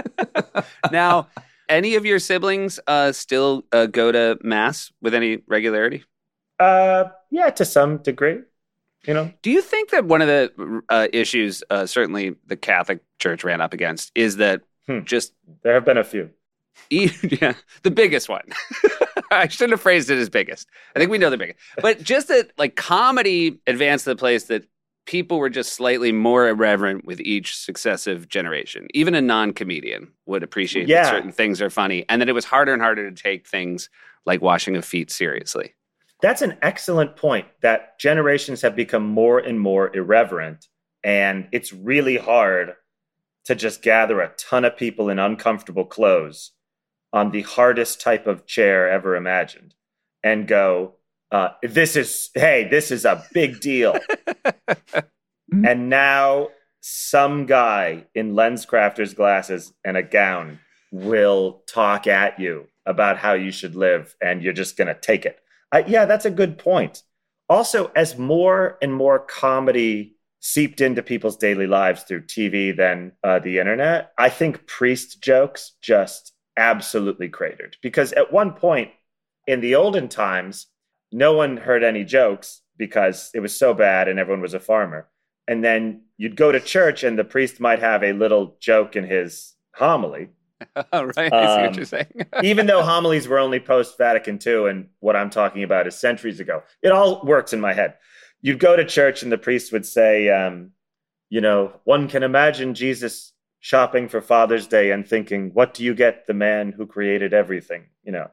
[0.93, 1.29] now,
[1.69, 6.05] any of your siblings uh, still uh, go to mass with any regularity?
[6.59, 8.39] Uh, yeah, to some degree.
[9.07, 13.01] You know, Do you think that one of the uh, issues, uh, certainly the Catholic
[13.21, 15.01] Church ran up against, is that Hmm.
[15.05, 15.33] just
[15.63, 16.31] there have been a few.
[16.91, 18.45] yeah, the biggest one?
[19.33, 20.69] I shouldn't have phrased it as biggest.
[20.95, 24.45] I think we know the biggest, but just that like comedy advanced to the place
[24.45, 24.65] that
[25.07, 28.88] people were just slightly more irreverent with each successive generation.
[28.92, 31.05] Even a non-comedian would appreciate Yeah.
[31.05, 33.88] that certain things are funny, and that it was harder and harder to take things
[34.27, 35.75] like washing of feet seriously.
[36.21, 40.66] That's an excellent point that generations have become more and more irreverent.
[41.05, 42.75] And it's really hard
[43.45, 46.53] to just gather a ton of people in uncomfortable clothes
[47.12, 49.75] on the hardest type of chair ever imagined
[50.25, 50.95] and go,
[51.33, 53.99] uh, this is, hey, this is a big deal.
[55.65, 56.49] and now
[56.81, 60.61] some guy in LensCrafters glasses and a gown
[60.93, 65.25] will talk at you about how you should live and you're just going to take
[65.25, 65.41] it.
[65.73, 67.03] Uh, yeah, that's a good point.
[67.49, 73.41] Also, as more and more comedy seeped into people's daily lives through TV than uh,
[73.41, 77.77] the internet, I think priest jokes just absolutely cratered.
[77.83, 78.91] Because at one point
[79.47, 80.67] in the olden times,
[81.12, 85.09] no one heard any jokes because it was so bad and everyone was a farmer.
[85.49, 89.05] And then you'd go to church and the priest might have a little joke in
[89.05, 90.29] his homily
[90.92, 91.33] right.
[91.33, 92.12] I see what Um, you're saying.
[92.42, 96.40] even though homilies were only post Vatican II, and what I'm talking about is centuries
[96.40, 97.95] ago, it all works in my head.
[98.40, 100.71] You'd go to church, and the priest would say, um,
[101.29, 105.95] You know, one can imagine Jesus shopping for Father's Day and thinking, What do you
[105.95, 107.87] get the man who created everything?
[108.03, 108.31] You know,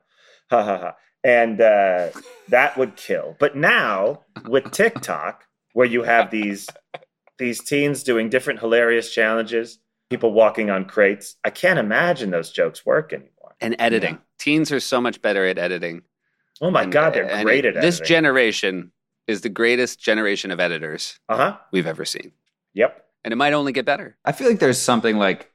[0.49, 0.95] ha ha ha.
[1.23, 2.09] And uh,
[2.49, 3.35] that would kill.
[3.39, 6.67] But now, with TikTok, where you have these
[7.39, 12.85] these teens doing different hilarious challenges, people walking on crates, I can't imagine those jokes
[12.85, 13.55] work anymore.
[13.61, 14.19] and editing.
[14.37, 16.01] Teens are so much better at editing.
[16.61, 18.07] Oh my And- god, they're and great at This editing.
[18.07, 18.91] generation
[19.27, 21.57] is the greatest generation of editors uh huh.
[21.71, 22.33] we've ever seen.
[22.73, 23.03] Yep.
[23.23, 24.17] And it might only get better.
[24.25, 25.49] I feel like there's something like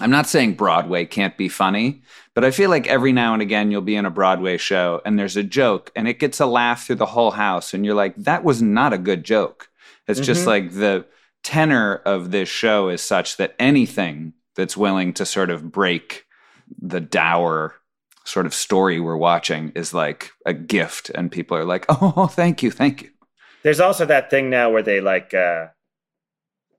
[0.00, 2.02] I'm not saying Broadway can't be funny,
[2.34, 5.18] but I feel like every now and again you'll be in a Broadway show and
[5.18, 8.16] there's a joke and it gets a laugh through the whole house and you're like
[8.16, 9.68] that was not a good joke.
[10.08, 10.46] It's just Mhm.
[10.46, 11.06] like the
[11.44, 16.24] tenor of this show is such that anything that's willing to sort of break
[16.80, 17.74] the dour
[18.24, 22.62] sort of story we're watching is like a gift and people are like, "Oh, thank
[22.62, 23.10] you, thank you."
[23.62, 25.66] There's also that thing now where they like uh,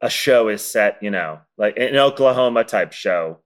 [0.05, 3.39] a show is set, you know, like an Oklahoma type show.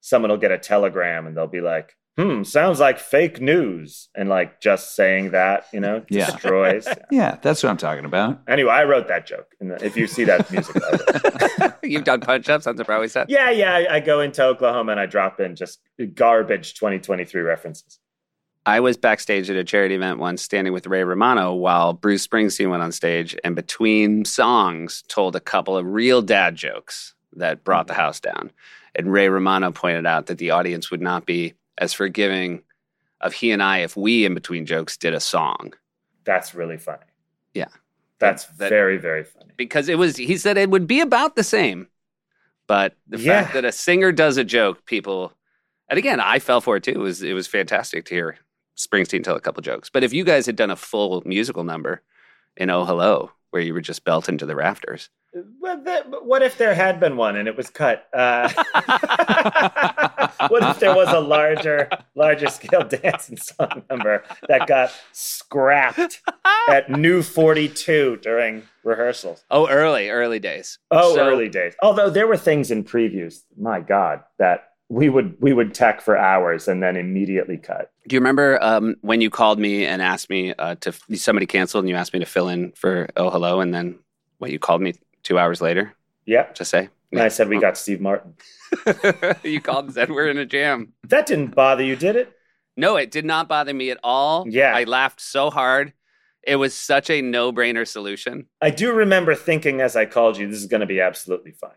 [0.00, 4.28] Someone will get a telegram and they'll be like, "Hmm, sounds like fake news," and
[4.28, 6.26] like just saying that, you know, Yeah.
[6.30, 6.86] destroys.
[7.10, 8.40] Yeah, that's what I'm talking about.
[8.48, 9.48] Anyway, I wrote that joke.
[9.60, 11.74] And if you see that music, I wrote it.
[11.90, 13.28] You've done punch ups on the Broadway set.
[13.28, 13.74] yeah, yeah.
[13.74, 15.80] I, I go into Oklahoma and I drop in just
[16.14, 17.98] garbage 2023 references.
[18.66, 22.70] I was backstage at a charity event once, standing with Ray Romano while Bruce Springsteen
[22.70, 27.86] went on stage, and between songs, told a couple of real dad jokes that brought
[27.86, 28.02] the mm-hmm.
[28.02, 28.50] house down.
[28.94, 32.62] And Ray Romano pointed out that the audience would not be as forgiving
[33.20, 35.72] of he and I if we, in between jokes, did a song
[36.24, 37.04] That's really funny.
[37.54, 37.68] Yeah.
[38.18, 39.52] That's That- very, very funny.
[39.56, 40.16] because it was.
[40.16, 41.88] He said it would be about the same,
[42.66, 43.42] but the Yeah.
[43.42, 45.32] fact that a singer does a joke, people,
[45.88, 46.92] and again, I fell for it too.
[46.92, 48.36] It was it was fantastic to hear
[48.86, 49.90] Springsteen tell a couple jokes.
[49.90, 52.02] But if you guys had done a full musical number
[52.56, 55.08] in Oh Hello, where you were just belting to the rafters,
[55.60, 58.06] Well, that, but what if there had been one and it was cut?
[58.12, 58.48] Uh,
[60.48, 66.20] what if there was a larger, larger scale dance and song number that got scrapped
[66.68, 69.44] at New 42 during rehearsals?
[69.50, 70.78] oh, early, early days.
[70.90, 71.74] Oh, So- early days.
[71.82, 76.18] Although there were things in previews, my God, that we would we would tech for
[76.18, 77.92] hours and then immediately cut.
[78.08, 81.84] Do you remember um, when you called me and asked me uh, to somebody canceled
[81.84, 83.98] and you asked me to fill in for Oh Hello, and then
[84.38, 85.94] what you called me two hours later
[86.26, 86.88] Yeah, to say?
[87.12, 88.34] And I said we got Steve Martin.
[89.42, 90.92] you called and said we're in a jam.
[91.04, 92.32] That didn't bother you, did it?
[92.76, 94.46] No, it did not bother me at all.
[94.48, 94.72] Yeah.
[94.74, 95.92] I laughed so hard.
[96.42, 98.46] It was such a no brainer solution.
[98.60, 101.72] I do remember thinking as I called you, this is going to be absolutely fine.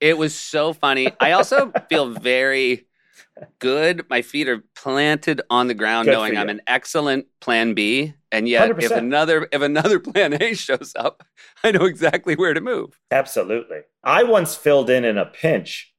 [0.00, 1.08] It was so funny.
[1.20, 2.86] I also feel very
[3.58, 4.08] good.
[4.08, 8.14] My feet are planted on the ground, Good knowing I'm an excellent plan B.
[8.30, 8.96] And yet, if 100%.
[8.96, 11.24] another if another plan A shows up,
[11.64, 12.98] I know exactly where to move.
[13.10, 13.80] Absolutely.
[14.04, 15.94] I once filled in in a pinch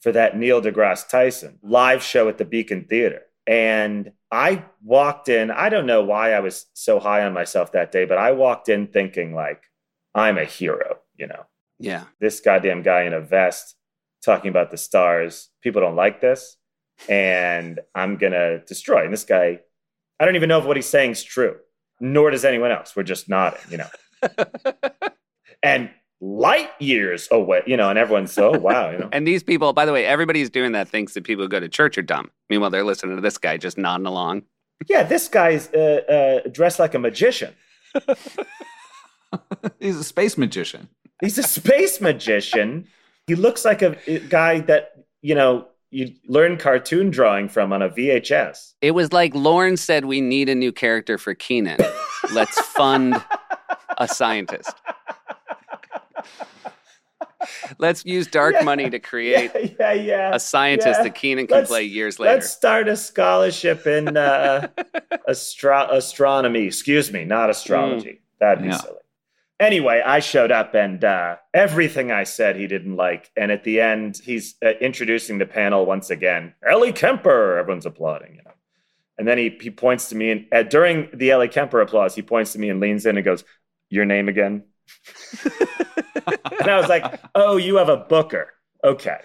[0.00, 3.22] for that Neil deGrasse Tyson live show at the Beacon Theater.
[3.46, 7.90] And I walked in, I don't know why I was so high on myself that
[7.90, 9.64] day, but I walked in thinking like
[10.14, 11.46] I'm a hero, you know.
[11.78, 12.04] Yeah.
[12.20, 13.76] This goddamn guy in a vest
[14.24, 15.50] talking about the stars.
[15.62, 16.56] People don't like this
[17.08, 19.04] and I'm going to destroy.
[19.04, 19.60] And this guy
[20.20, 21.56] I don't even know if what he's saying is true,
[21.98, 22.94] nor does anyone else.
[22.94, 23.88] We're just nodding, you know
[25.62, 29.08] and light years away, you know, and everyone's so wow, you know.
[29.12, 31.68] And these people, by the way, everybody's doing that thinks that people who go to
[31.68, 32.30] church are dumb.
[32.48, 34.42] Meanwhile, they're listening to this guy just nodding along.
[34.88, 37.54] Yeah, this guy's uh, uh, dressed like a magician.
[39.80, 40.88] He's a space magician.
[41.22, 42.86] He's a space magician.
[43.26, 47.80] He looks like a, a guy that you know you learn cartoon drawing from on
[47.80, 48.74] a VHS.
[48.82, 51.78] It was like Lorne said, we need a new character for Kenan.
[52.32, 53.22] Let's fund
[53.98, 54.72] a scientist.
[57.78, 58.62] Let's use dark Yeah.
[58.64, 60.34] money to create yeah, yeah, yeah.
[60.34, 61.02] a scientist Yeah.
[61.04, 62.34] that Kenan can Let's- play years later.
[62.34, 64.68] Let's start a scholarship in uh,
[65.28, 66.66] astro- astronomy.
[66.66, 68.20] Excuse me, not astrology.
[68.38, 68.98] That'd be silly.
[69.62, 73.30] Anyway, I showed up and uh, everything I said he didn't like.
[73.36, 76.52] And at the end, he's uh, introducing the panel once again.
[76.68, 78.50] Ellie Kemper, everyone's applauding, you know.
[79.18, 82.22] And then he, he points to me and uh, during the Ellie Kemper applause, he
[82.22, 83.44] points to me and leans in and goes,
[83.88, 84.64] "Your name again?"
[85.44, 89.18] and I was like, "Oh, you have a booker." Okay.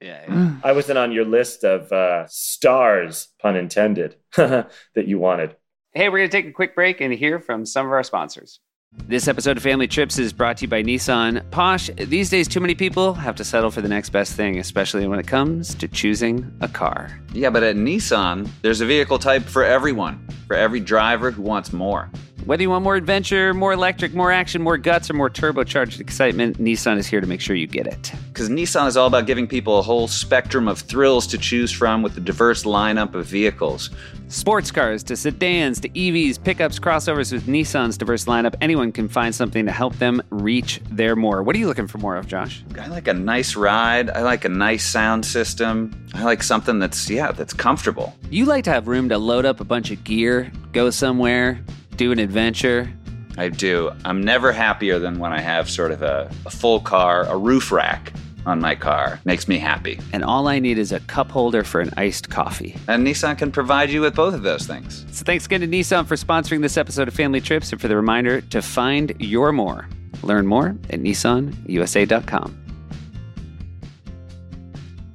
[0.00, 0.54] yeah, yeah.
[0.62, 5.56] I wasn't on your list of uh, stars, pun intended, that you wanted.
[5.94, 8.60] Hey, we're going to take a quick break and hear from some of our sponsors.
[8.92, 11.48] This episode of Family Trips is brought to you by Nissan.
[11.52, 15.06] Posh, these days, too many people have to settle for the next best thing, especially
[15.06, 17.20] when it comes to choosing a car.
[17.32, 21.72] Yeah, but at Nissan, there's a vehicle type for everyone, for every driver who wants
[21.72, 22.10] more.
[22.46, 26.58] Whether you want more adventure, more electric, more action, more guts, or more turbocharged excitement,
[26.58, 28.12] Nissan is here to make sure you get it.
[28.40, 32.00] Because Nissan is all about giving people a whole spectrum of thrills to choose from
[32.00, 33.90] with a diverse lineup of vehicles.
[34.28, 39.34] Sports cars to sedans to EVs, pickups, crossovers with Nissan's diverse lineup, anyone can find
[39.34, 41.42] something to help them reach their more.
[41.42, 42.64] What are you looking for more of, Josh?
[42.78, 44.08] I like a nice ride.
[44.08, 46.06] I like a nice sound system.
[46.14, 48.16] I like something that's, yeah, that's comfortable.
[48.30, 51.60] You like to have room to load up a bunch of gear, go somewhere,
[51.96, 52.90] do an adventure.
[53.36, 53.92] I do.
[54.06, 57.70] I'm never happier than when I have sort of a, a full car, a roof
[57.70, 58.14] rack
[58.46, 59.20] on my car.
[59.24, 60.00] Makes me happy.
[60.12, 62.76] And all I need is a cup holder for an iced coffee.
[62.88, 65.04] And Nissan can provide you with both of those things.
[65.12, 67.96] So thanks again to Nissan for sponsoring this episode of Family Trips and for the
[67.96, 69.88] reminder to find your more.
[70.22, 72.56] Learn more at nissanusa.com.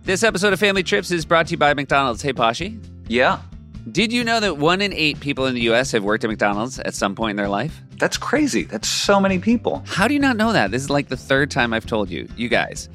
[0.04, 2.22] This episode of Family Trips is brought to you by McDonald's.
[2.22, 2.80] Hey, Pashi.
[3.08, 3.40] Yeah,
[3.92, 5.92] Did you know that one in eight people in the U.S.
[5.92, 7.82] have worked at McDonald's at some point in their life?
[7.98, 8.64] that's crazy.
[8.64, 9.82] That's so many people.
[9.88, 10.70] How do you not know that?
[10.70, 12.28] This is like the third time I've told you.
[12.36, 12.90] You guys,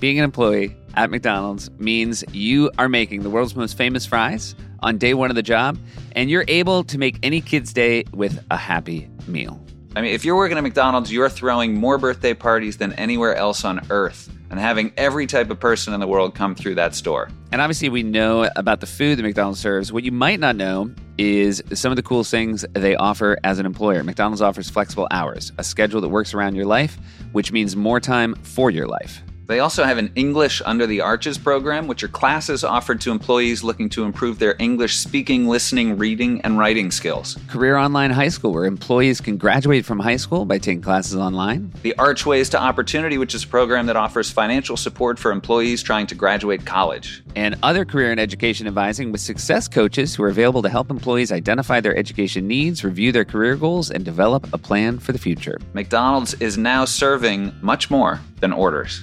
[0.00, 4.98] being an employee at McDonald's means you are making the world's most famous fries on
[4.98, 5.78] day one of the job,
[6.12, 9.60] and you're able to make any kid's day with a happy meal.
[9.96, 13.64] I mean, if you're working at McDonald's, you're throwing more birthday parties than anywhere else
[13.64, 17.28] on earth and having every type of person in the world come through that store.
[17.52, 19.92] And obviously, we know about the food that McDonald's serves.
[19.92, 23.66] What you might not know is some of the cool things they offer as an
[23.66, 24.02] employer.
[24.04, 26.98] McDonald's offers flexible hours, a schedule that works around your life,
[27.32, 29.22] which means more time for your life.
[29.48, 33.64] They also have an English Under the Arches program, which are classes offered to employees
[33.64, 37.38] looking to improve their English speaking, listening, reading, and writing skills.
[37.48, 41.72] Career Online High School, where employees can graduate from high school by taking classes online.
[41.80, 46.06] The Archways to Opportunity, which is a program that offers financial support for employees trying
[46.08, 47.22] to graduate college.
[47.34, 51.32] and other career and education advising with success coaches who are available to help employees
[51.32, 55.56] identify their education needs, review their career goals, and develop a plan for the future.
[55.72, 59.02] McDonald's is now serving much more than orders.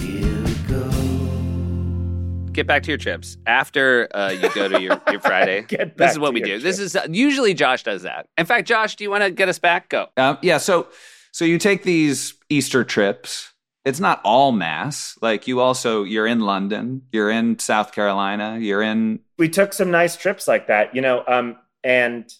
[0.00, 0.90] Here we go.
[2.52, 5.66] Get back to your chips after uh, you go to your, your Friday.
[5.96, 6.50] This is what we do.
[6.50, 8.26] your This is uh, usually Josh does that.
[8.36, 9.88] In fact, Josh, do you want to get us back?
[9.88, 10.08] Go.
[10.16, 10.88] Um, yeah, so
[11.32, 13.52] so you take these Easter trips.
[13.84, 15.16] It's not all mass.
[15.22, 19.90] Like you also you're in London, you're in South Carolina, you're in we took some
[19.90, 22.30] nice trips like that, you know, um, and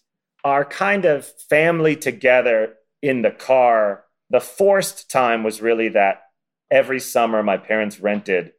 [0.45, 4.05] our kind of family together in the car.
[4.29, 6.23] The forced time was really that
[6.71, 8.53] every summer my parents rented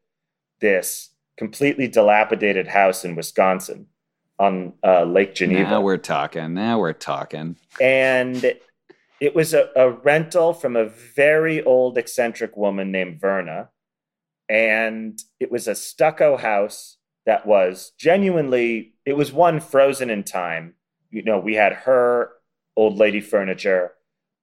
[0.59, 3.87] this completely dilapidated house in Wisconsin
[4.37, 5.69] on uh, Lake Geneva.
[5.69, 6.53] Now we're talking.
[6.53, 7.55] Now we're talking.
[7.79, 8.53] and
[9.21, 13.69] it was a, a rental from a very old eccentric woman named Verna.
[14.49, 16.97] And it was a stucco house
[17.27, 20.73] that was genuinely, it was one frozen in time.
[21.11, 22.31] You know, we had her
[22.75, 23.91] old lady furniture,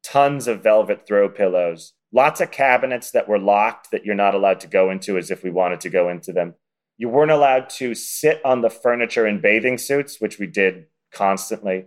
[0.05, 4.61] tons of velvet throw pillows, lots of cabinets that were locked that you're not allowed
[4.61, 6.55] to go into as if we wanted to go into them.
[6.97, 11.87] You weren't allowed to sit on the furniture in bathing suits, which we did constantly.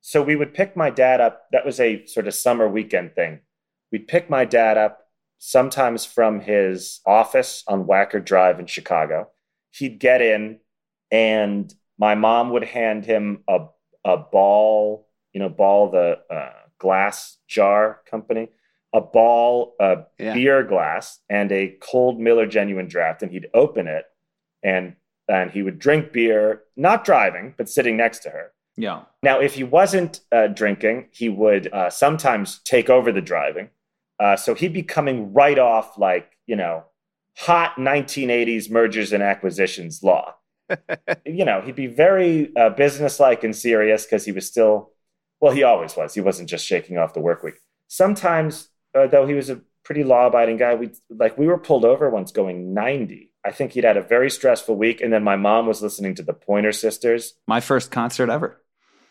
[0.00, 1.46] So we would pick my dad up.
[1.52, 3.40] That was a sort of summer weekend thing.
[3.92, 5.06] We'd pick my dad up
[5.38, 9.28] sometimes from his office on Wacker Drive in Chicago.
[9.70, 10.58] He'd get in,
[11.10, 13.66] and my mom would hand him a,
[14.04, 18.48] a ball, you know, ball, the uh, glass jar company,
[18.92, 20.34] a ball, a Yeah.
[20.34, 23.22] beer glass, and a cold Miller Genuine Draft.
[23.22, 24.06] And he'd open it,
[24.62, 24.96] and
[25.28, 28.52] and he would drink beer, not driving, but sitting next to her.
[28.76, 29.02] Yeah.
[29.22, 33.70] Now, if he wasn't uh, drinking, he would uh, sometimes take over the driving.
[34.18, 36.84] Uh, so he'd be coming right off like, you know,
[37.36, 40.34] hot 1980s mergers and acquisitions law.
[41.24, 44.90] you know, he'd be very uh, businesslike and serious because he was still,
[45.40, 46.14] well, he always was.
[46.14, 47.54] He wasn't just shaking off the work week.
[47.88, 50.74] Sometimes, uh, though, he was a pretty law abiding guy.
[50.74, 53.30] We like we were pulled over once going 90.
[53.44, 56.22] I think he'd had a very stressful week, and then my mom was listening to
[56.22, 57.34] the Pointer Sisters.
[57.48, 58.60] My first concert ever.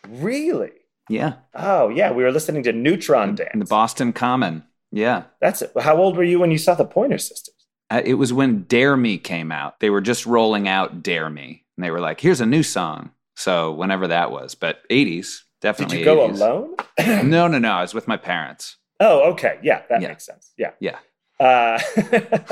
[0.08, 0.70] Really?
[1.08, 1.34] Yeah.
[1.54, 3.50] Oh yeah, we were listening to Neutron Dance.
[3.52, 4.64] In the Boston Common.
[4.90, 5.24] Yeah.
[5.40, 5.72] That's it.
[5.80, 7.54] How old were you when you saw the Pointer Sisters?
[7.90, 9.80] Uh, It was when Dare Me came out.
[9.80, 11.64] They were just rolling out Dare Me.
[11.76, 13.10] And they were like, here's a new song.
[13.36, 14.54] So whenever that was.
[14.54, 15.98] But 80s, definitely.
[15.98, 16.76] Did you go alone?
[17.06, 17.70] No, no, no.
[17.72, 18.76] I was with my parents.
[19.02, 19.58] Oh, okay.
[19.62, 20.08] Yeah, that Yeah.
[20.08, 20.52] makes sense.
[20.56, 20.70] Yeah.
[20.80, 20.98] Yeah.
[21.40, 21.78] Uh,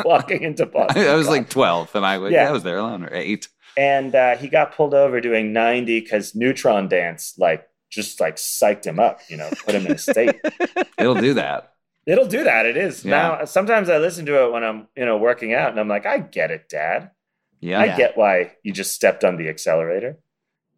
[0.04, 1.06] walking into Boston.
[1.06, 2.42] I was like 12 and I was, Yeah.
[2.44, 2.48] yeah.
[2.48, 3.48] I was there alone or eight.
[3.76, 8.84] and uh, he got pulled over doing 90 because Neutron Dance like just like psyched
[8.84, 9.20] him up.
[9.28, 10.40] You know, put him in a state.
[10.98, 11.72] It'll do that.
[12.06, 12.66] It'll do that.
[12.66, 13.10] It is Yeah.
[13.38, 13.44] now.
[13.44, 16.18] Sometimes I listen to it when I'm you know working out, and I'm like, I
[16.18, 17.10] get it, Dad.
[17.60, 17.80] Yeah.
[17.80, 20.18] I get why you just stepped on the accelerator.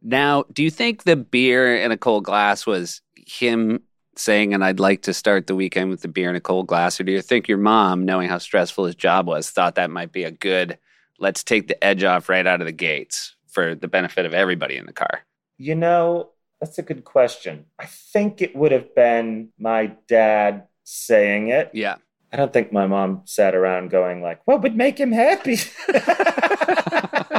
[0.00, 3.80] Now, do you think the beer in a cold glass was him
[4.18, 7.00] saying, and I'd like to start the weekend with the beer in a cold glass?
[7.00, 10.12] Or do you think your mom, knowing how stressful his job was, thought that might
[10.12, 10.78] be a good,
[11.18, 14.76] let's take the edge off right out of the gates for the benefit of everybody
[14.76, 15.20] in the car?
[15.56, 17.66] You know, that's a good question.
[17.78, 21.70] I think it would have been my dad saying it.
[21.72, 21.96] Yeah.
[22.32, 25.56] I don't think my mom sat around going like, "What would make him happy?"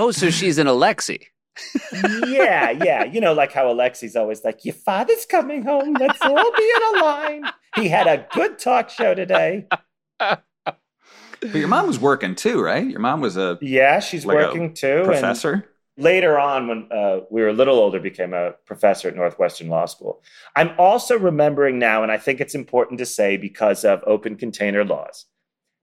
[0.00, 1.26] Oh, so she's an Alexi.
[2.26, 3.04] Yeah, yeah.
[3.04, 5.94] You know, like how Alexi's always like, "Your father's coming home.
[5.98, 7.44] Let's all be in a line."
[7.76, 9.66] He had a good talk show today.
[10.18, 12.86] But your mom was working too, right?
[12.86, 14.96] Your mom was a Yeah, she's Like working too.
[14.98, 15.66] and- professor.
[15.96, 19.84] later on when uh, we were a little older became a professor at northwestern law
[19.86, 20.22] school
[20.56, 24.82] i'm also remembering now and i think it's important to say because of open container
[24.84, 25.26] laws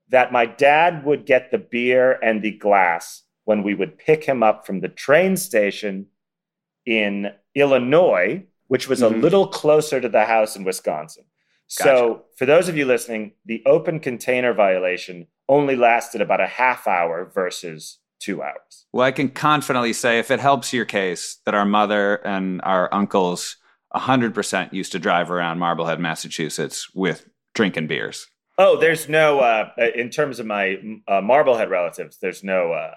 [0.08, 4.42] that my dad would get the beer and the glass when we would pick him
[4.42, 6.06] up from the train station
[6.84, 9.06] in illinois which was Mhm.
[9.06, 11.24] a little closer to the house in wisconsin
[11.66, 16.86] so for those of you listening the open container violation only lasted about a half
[16.86, 21.54] hour versus two hours Well, I can confidently say, if it helps your case, that
[21.54, 23.56] our mother and our uncles
[23.94, 28.26] 100% used to drive around Marblehead, Massachusetts with drinking beers.
[28.58, 30.64] Oh, there's no uh, in terms of my
[31.06, 32.18] uh, Marblehead relatives.
[32.20, 32.94] There's no uh,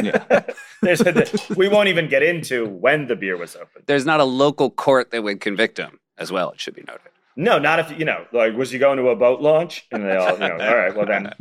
[0.00, 0.44] Yeah.
[0.82, 3.84] There's a, we won't even get into when the beer was opened.
[3.86, 7.10] There's not a local court that would convict him as well, it should be noted.
[7.36, 9.86] No, not if you know, like, was you going to a boat launch?
[9.90, 11.32] And they all, you know, all right, well then,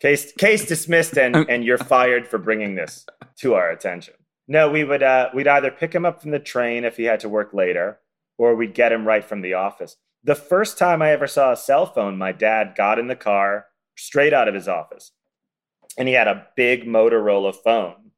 [0.00, 3.06] case case dismissed, and and you're fired for bringing this
[3.38, 4.14] to our attention.
[4.48, 7.20] No, we would uh, we'd either pick him up from the train if he had
[7.20, 8.00] to work later,
[8.36, 9.96] or we'd get him right from the office.
[10.22, 13.66] The first time I ever saw a cell phone, my dad got in the car
[13.96, 15.12] straight out of his office,
[15.96, 18.12] and he had a big Motorola phone,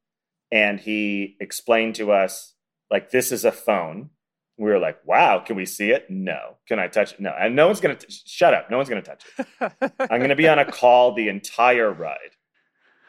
[0.51, 2.55] and he explained to us
[2.91, 4.11] like, "This is a phone."
[4.59, 6.09] We were like, wow, can we see it?
[6.11, 6.57] No.
[6.69, 7.21] Can I touch it?
[7.21, 7.35] No.
[7.37, 8.71] And no one's going to, shut up.
[8.71, 9.93] No one's going to touch it.
[9.99, 12.37] I'm going to be on a call the entire ride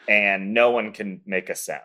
[0.08, 1.82] and no one can make a sound.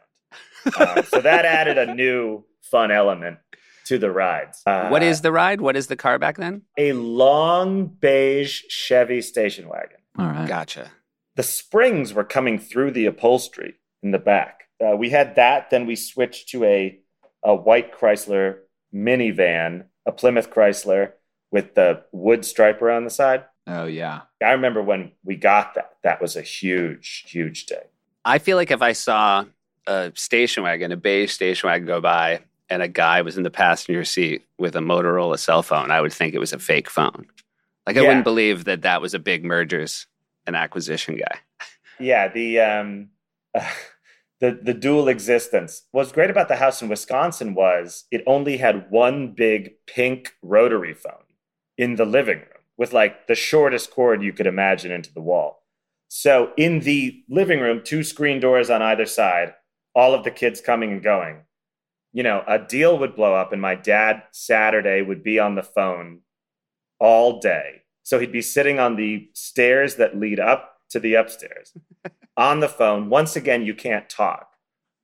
[0.76, 3.38] Uh, so that added a new fun element
[3.86, 4.62] to the rides.
[4.66, 5.60] Uh, what is the ride?
[5.60, 6.62] What is the car back then?
[6.76, 9.98] a long beige Chevy station wagon?
[10.18, 10.48] All right.
[10.48, 10.90] Gotcha.
[11.38, 14.64] The springs were coming through the upholstery in the back.
[14.84, 15.70] Uh, we had that.
[15.70, 16.98] Then we switched to a,
[17.44, 18.56] a white Chrysler
[18.92, 21.12] minivan, a Plymouth Chrysler
[21.52, 23.44] with the wood stripe around the side.
[23.68, 24.22] Oh yeah.
[24.44, 25.92] I remember when we got that.
[26.02, 27.84] That was a huge, huge day.
[28.24, 29.44] I feel like if I saw
[29.86, 33.50] a station wagon, a beige station wagon go by, and a guy was in the
[33.50, 37.26] passenger seat with a Motorola cell phone, I would think it was a fake phone.
[37.86, 38.08] Like I Yeah.
[38.08, 40.06] wouldn't believe that that was a big mergers
[40.48, 41.38] and acquisition guy.
[42.00, 43.10] Yeah, the um,
[44.40, 45.84] the the dual existence.
[45.92, 50.94] What's great about the house in Wisconsin was it only had one big pink rotary
[50.94, 51.28] phone
[51.76, 55.62] in the living room with like the shortest cord you could imagine into the wall.
[56.08, 59.54] So in the living room, two screen doors on either side,
[59.94, 61.42] all of the kids coming and going.
[62.12, 65.62] You know, a deal would blow up, and my dad Saturday would be on the
[65.62, 66.20] phone
[66.98, 67.82] all day.
[68.08, 71.74] So he'd be sitting on the stairs that lead up to the upstairs
[72.38, 73.10] on the phone.
[73.10, 74.48] Once again, you can't talk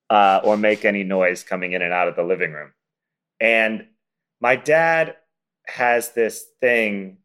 [0.08, 2.72] uh, or make any noise coming in and out of the living room.
[3.38, 3.88] And
[4.40, 5.16] my dad
[5.66, 7.18] has this thing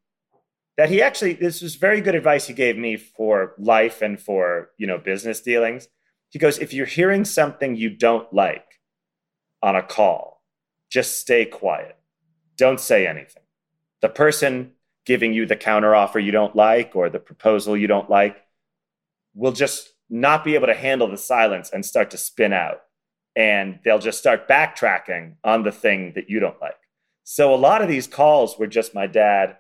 [0.76, 4.72] that he actually, this was very good advice he gave me for life and for,
[4.78, 5.88] you know, business dealings.
[6.28, 8.82] He goes, if you're hearing something you don't like
[9.64, 10.44] on a call,
[10.92, 11.96] just stay quiet.
[12.58, 13.44] Don't say anything.
[14.02, 14.74] The person
[15.10, 18.46] giving you the counteroffer you don't like or the proposal you don't like
[19.34, 22.82] will just not be able to handle the silence and start to spin out.
[23.36, 26.78] And they'll just start backtracking on the thing that you don't like.
[27.24, 29.58] So a lot of these calls were just my dad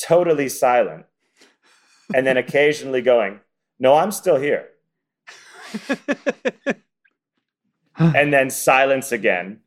[0.00, 1.06] totally silent
[2.12, 3.38] and then occasionally going,
[3.78, 4.70] No, I'm still here.
[7.96, 9.60] and then silence again.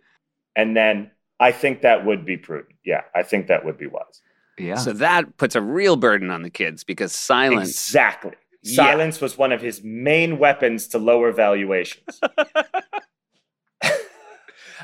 [0.53, 2.76] And then I think that would be prudent.
[2.84, 4.21] Yeah, I think that would be wise.
[4.58, 4.76] Yeah.
[4.76, 7.70] So that puts a real burden on the kids because silence.
[7.70, 8.34] Exactly.
[8.62, 8.76] Yeah.
[8.76, 12.20] Silence was one of his main weapons to lower valuations.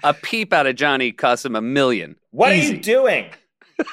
[0.04, 2.16] A peep out of Johnny costs him a million.
[2.32, 2.72] What Easy.
[2.72, 3.26] are you doing?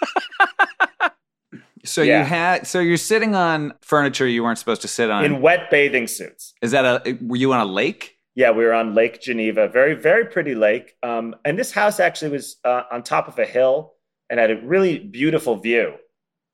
[1.84, 2.20] so Yeah.
[2.20, 5.24] you had so you're sitting on furniture you weren't supposed to sit on.
[5.24, 6.54] In wet bathing suits.
[6.62, 8.18] Is that a were you on a lake?
[8.36, 10.94] Yeah, we were on Lake Geneva, very, very pretty lake.
[11.02, 13.94] Um, and this house actually was uh, on top of a hill
[14.30, 15.94] and had a really beautiful view,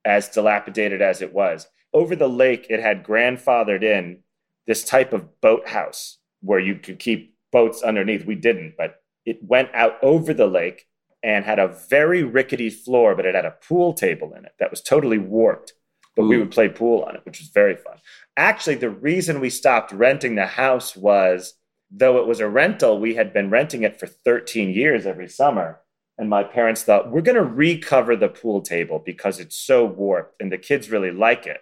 [0.05, 1.66] as dilapidated as it was.
[1.93, 4.20] Over the lake, it had grandfathered in
[4.66, 8.25] this type of boathouse where you could keep boats underneath.
[8.25, 10.87] We didn't, but it went out over the lake
[11.23, 14.70] and had a very rickety floor, but it had a pool table in it that
[14.70, 15.75] was totally warped.
[16.16, 17.97] But we would play pool on it, which was very fun.
[18.37, 21.55] Actually, the reason we stopped renting the house was
[21.93, 25.81] though it was a rental, we had been renting it for 13 years every summer.
[26.18, 30.40] And my parents thought, we're going to recover the pool table because it's so warped
[30.40, 31.60] and the kids really like it.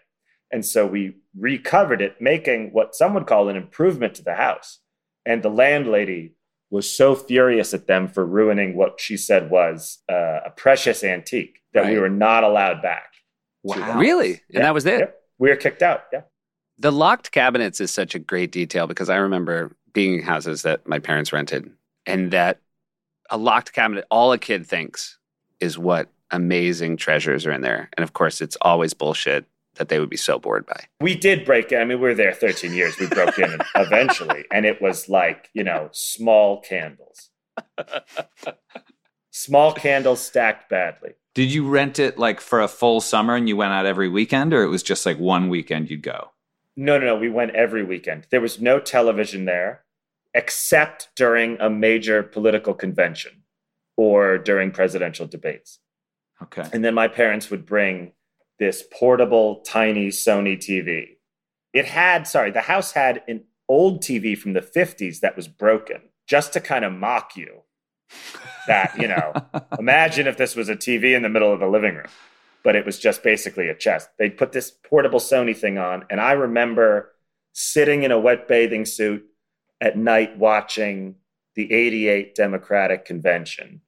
[0.51, 4.81] And so we recovered it, making what some would call an improvement to the house.
[5.25, 6.35] And the landlady
[6.71, 11.61] was so furious at them for ruining what she said was uh, a precious antique
[11.73, 13.13] that we were not allowed back.
[13.63, 13.77] Wow.
[13.77, 14.01] house.
[14.01, 14.31] Really?
[14.31, 15.01] And Yeah, that was it?
[15.01, 15.17] Yep.
[15.39, 16.05] We were kicked out.
[16.13, 16.23] Yeah.
[16.79, 20.87] The locked cabinets is such a great detail because I remember being in houses that
[20.89, 21.71] my parents rented
[22.07, 22.61] and that
[23.31, 25.19] a locked cabinet, all a kid thinks
[25.61, 27.89] is what amazing treasures are in there.
[27.97, 30.85] And of course, it's always bullshit that they would be so bored by.
[31.01, 31.81] We did break in.
[31.81, 32.99] I mean, we were there 13 years.
[32.99, 34.45] We broke in eventually.
[34.53, 37.31] And it was like, you know, small candles.
[39.31, 41.13] Small candles stacked badly.
[41.35, 44.53] Did you rent it like for a full summer and you went out every weekend,
[44.53, 46.33] or it was just like one weekend you'd go?
[46.77, 47.17] No, no, no.
[47.17, 48.27] We went every weekend.
[48.31, 49.85] There was no television there
[50.35, 53.43] except during a major political convention
[53.97, 55.81] or during presidential debates.
[56.43, 56.67] Okay.
[56.73, 58.13] And then my parents would bring
[58.59, 61.17] this portable, tiny Sony TV.
[61.73, 66.03] It had, sorry, the house had an old TV from the 50s that was broken
[66.27, 67.63] just to kind of mock you.
[68.67, 69.33] That, you know,
[69.79, 72.09] imagine if this was a TV in the middle of the living room,
[72.63, 74.11] but it was just basically a chest.
[74.19, 77.13] They put this portable Sony thing on, and I remember
[77.53, 79.25] sitting in a wet bathing suit
[79.81, 81.17] at night watching
[81.55, 83.81] the 88 Democratic Convention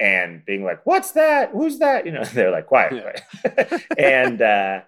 [0.00, 1.50] and being like, What's that?
[1.52, 2.06] Who's that?
[2.06, 3.82] You know, they're like, Quiet, quiet.
[3.98, 4.80] and uh,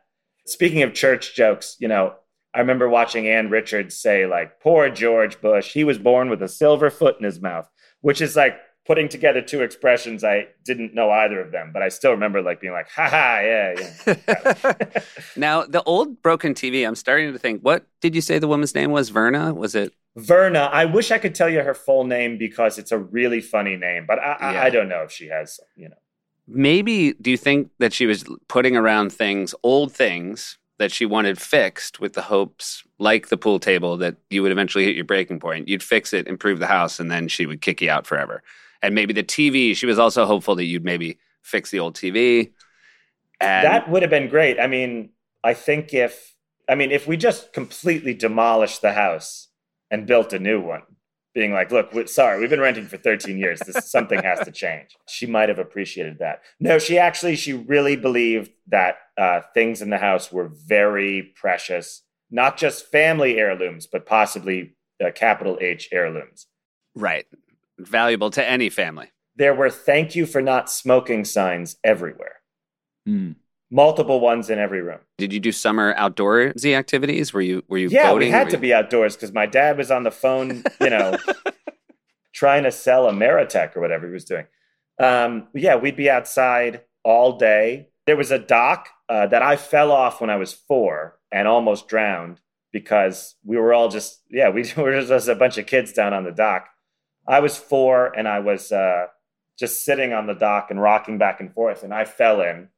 [0.47, 2.15] speaking of church jokes, you know,
[2.55, 6.49] I remember watching Ann Richards say, like, Poor George Bush, he was born with a
[6.49, 7.69] silver foot in his mouth,
[8.01, 10.23] which is like putting together two expressions.
[10.23, 13.41] I didn't know either of them, but I still remember like being like, Ha ha,
[13.41, 15.01] yeah, yeah.
[15.37, 18.75] now, the old broken TV, I'm starting to think, what did you say the woman's
[18.75, 19.09] name was?
[19.09, 19.53] Verna?
[19.53, 19.93] Was it?
[20.17, 23.77] Verna, I wish I could tell you her full name because it's a really funny
[23.77, 25.97] name, but I, I, I don't know if she has, you know.
[26.49, 31.41] Maybe do you think that she was putting around things, old things that she wanted
[31.41, 35.41] fixed with the hopes, like the pool table, that you would eventually hit your breaking
[35.41, 35.69] point?
[35.69, 38.43] You'd fix it, improve the house, and then she would kick you out forever.
[38.87, 42.53] And maybe the TV, she was also hopeful that you'd maybe fix the old TV.
[43.41, 44.61] And that would have been great.
[44.61, 45.11] I mean,
[45.43, 46.37] I think if
[46.69, 49.49] I mean if we just completely demolished the house
[49.91, 50.83] and built a new one,
[51.35, 53.59] being like, "Look, we, sorry, we've been renting for 13 years.
[53.59, 56.43] This something has to change." She might have appreciated that.
[56.61, 62.03] No, she actually she really believed that uh, things in the house were very precious,
[62.31, 66.47] not just family heirlooms, but possibly uh, capital H heirlooms.
[66.95, 67.27] right,
[67.79, 69.11] valuable to any family.
[69.37, 72.37] There were "Thank you for not smoking" signs everywhere,
[73.07, 73.33] Hmm.
[73.71, 75.01] multiple ones in every room.
[75.19, 77.33] Did you do summer outdoorsy activities?
[77.33, 78.29] Were you were you yeah, boating?
[78.29, 80.91] we had Were to you- be outdoors because my dad was on the phone, you
[80.91, 81.17] know,
[82.33, 84.47] trying to sell a Meritech or whatever he was doing.
[84.99, 87.89] Um, yeah, we'd be outside all day.
[88.07, 91.89] There was a dock uh, that I fell off when I was four and almost
[91.89, 92.41] drowned
[92.73, 96.25] because we were all just, yeah, we were just a bunch of kids down on
[96.25, 96.69] the dock.
[97.29, 99.07] I was four and I was uh,
[99.59, 102.69] just sitting on the dock and rocking back and forth, and I fell in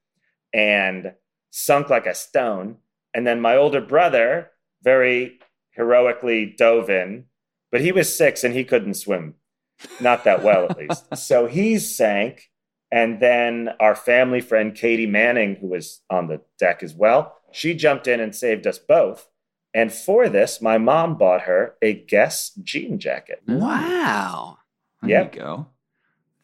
[0.52, 1.14] and
[1.50, 2.76] sunk like a stone.
[3.14, 4.50] And then my older brother
[4.82, 5.40] very
[5.72, 7.24] heroically dove in,
[7.70, 9.34] but he was six and he couldn't swim,
[10.00, 11.04] not that well at least.
[11.16, 12.50] so he sank.
[12.90, 17.74] And then our family friend Katie Manning, who was on the deck as well, she
[17.74, 19.28] jumped in and saved us both.
[19.74, 23.42] And for this, my mom bought her a Guess jean jacket.
[23.46, 24.58] Wow,
[25.02, 25.34] There Yep.
[25.34, 25.66] you go.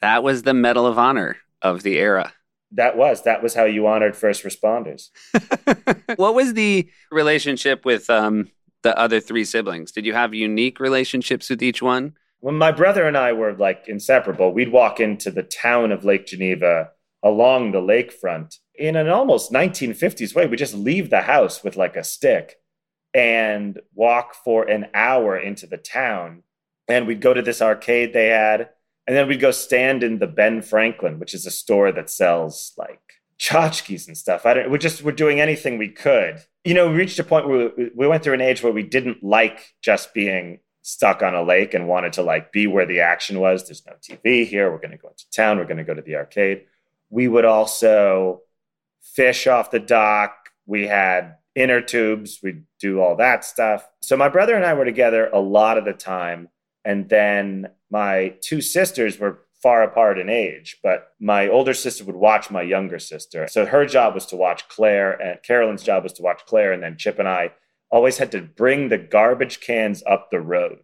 [0.01, 2.33] that was the Medal of Honor of the era.
[2.73, 5.11] That was that was how you honored first responders.
[6.17, 8.51] what was the relationship with um,
[8.83, 9.93] the other three siblings?
[9.93, 12.15] Did you have unique relationships with each one?
[12.41, 16.27] when my brother and I were like inseparable, we'd walk into the town of Lake
[16.27, 16.91] Geneva
[17.23, 20.47] along the lakefront in an almost 1950s way.
[20.47, 22.57] We'd just leave the house with like a stick
[23.15, 26.43] and walk for an hour into the town.
[26.89, 28.69] And we'd go to this arcade they had,
[29.07, 32.75] and then we'd go stand in the Ben Franklin, which is a store that sells
[32.77, 33.01] like
[33.39, 34.45] tchotchkes and stuff.
[34.45, 34.71] I don't.
[34.71, 36.43] We just were doing anything we could.
[36.65, 38.83] You know, we reached a point where we, we went through an age where we
[38.83, 43.01] didn't like just being stuck on a lake and wanted to like be where the
[43.01, 43.65] action was.
[43.65, 44.71] There's no TV here.
[44.71, 45.59] We're going to go into town.
[45.59, 46.65] We're going to go to the arcade.
[47.09, 48.43] We would also
[49.03, 50.35] fish off the dock.
[50.67, 52.41] We had inner tubes.
[52.43, 53.89] We'd do all that stuff.
[54.03, 56.49] So my brother and I were together a lot of the time.
[56.85, 62.17] And then my two sisters were far apart in age, but my older sister would
[62.17, 63.49] watch my younger sister.
[63.49, 66.73] So her job was to watch Claire, and Carolyn's job was to watch Claire.
[66.73, 67.53] And then Chip and I
[67.91, 70.81] always had to bring the garbage cans up the road,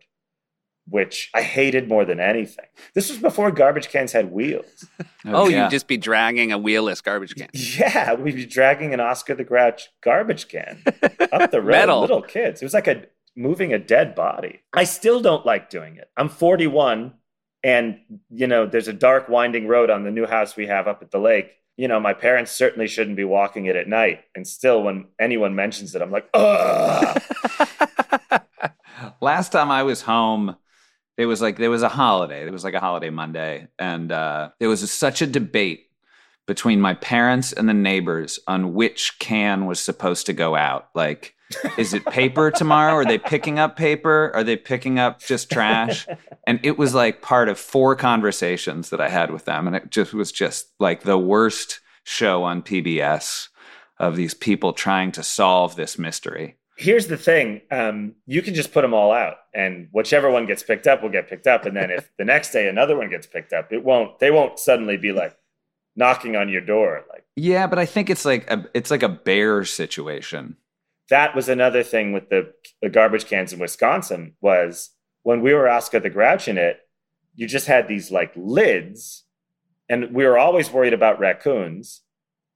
[0.90, 2.66] which I hated more than anything.
[2.94, 4.86] This was before garbage cans had wheels.
[5.26, 5.64] Oh, yeah.
[5.64, 7.48] you'd just be dragging a wheelless garbage can.
[7.52, 10.82] Yeah, we'd be dragging an Oscar the Grouch garbage can
[11.32, 11.72] up the road.
[11.72, 12.00] Metal.
[12.00, 12.62] Little kids.
[12.62, 13.04] It was like a
[13.36, 14.60] moving a dead body.
[14.72, 16.10] I still don't like doing it.
[16.16, 17.12] I'm 41
[17.62, 17.98] and
[18.30, 21.10] you know, there's a dark winding road on the new house we have up at
[21.10, 21.50] the lake.
[21.76, 24.20] You know, my parents certainly shouldn't be walking it at night.
[24.34, 27.22] And still when anyone mentions it, I'm like, ugh.
[29.20, 30.56] Last time I was home,
[31.20, 32.46] it was like there was a holiday.
[32.46, 35.90] It was like a holiday Monday, and uh, there was such a debate
[36.46, 40.88] between my parents and the neighbors on which can was supposed to go out.
[40.94, 41.34] Like,
[41.76, 42.94] is it paper tomorrow?
[42.94, 44.32] Are they picking up paper?
[44.34, 46.06] Are they picking up just trash?
[46.46, 49.90] And it was like part of four conversations that I had with them, and it
[49.90, 53.48] just was just like the worst show on PBS
[53.98, 56.56] of these people trying to solve this mystery.
[56.80, 57.60] Here's the thing.
[57.70, 61.10] Um, you can just put them all out and whichever one gets picked up will
[61.10, 61.66] get picked up.
[61.66, 64.58] And then if the next day another one gets picked up, it won't, they won't
[64.58, 65.36] suddenly be like
[65.94, 67.04] knocking on your door.
[67.10, 70.56] Like Yeah, but I think it's like a it's like a bear situation.
[71.10, 74.90] that was another thing with the, the garbage cans in Wisconsin was
[75.22, 76.80] when we were Oscar the Grouch in it,
[77.34, 79.24] you just had these like lids,
[79.88, 82.00] and we were always worried about raccoons.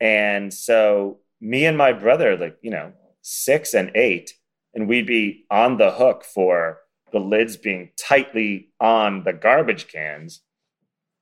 [0.00, 2.92] And so me and my brother, like, you know,
[3.24, 4.34] six and eight,
[4.74, 6.78] and we'd be on the hook for
[7.10, 10.42] the lids being tightly on the garbage cans,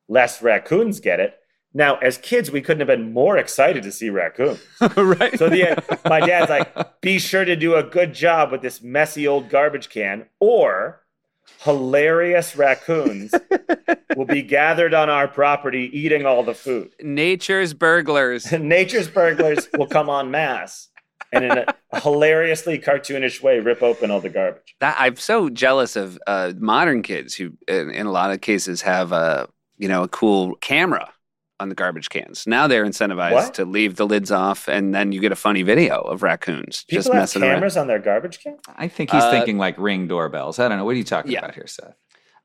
[0.08, 1.38] lest raccoons get it.
[1.72, 4.60] Now, as kids, we couldn't have been more excited to see raccoons.
[4.96, 5.38] right.
[5.38, 9.26] So the my dad's like, be sure to do a good job with this messy
[9.26, 11.02] old garbage can, or
[11.60, 13.32] hilarious raccoons
[14.16, 16.90] will be gathered on our property eating all the food.
[17.00, 18.50] nature's burglars.
[18.52, 20.88] Nature's burglars will come en masse
[21.32, 21.50] and in
[21.92, 24.74] a hilariously cartoonish way rip open all the garbage.
[24.80, 28.82] That I'm so jealous of uh, modern kids who, in, in a lot of cases,
[28.82, 31.10] have a you know a cool camera
[31.60, 32.44] on the garbage cans.
[32.46, 33.54] Now they're incentivized What?
[33.54, 36.98] to leave the lids off, and then you get a funny video of raccoons People
[37.02, 37.54] just have messing around.
[37.54, 38.56] cameras on their garbage can.
[38.76, 40.58] I think he's Uh, thinking like ring doorbells.
[40.58, 40.84] I don't know.
[40.84, 41.38] What are you talking Yeah.
[41.40, 41.94] about here, Seth?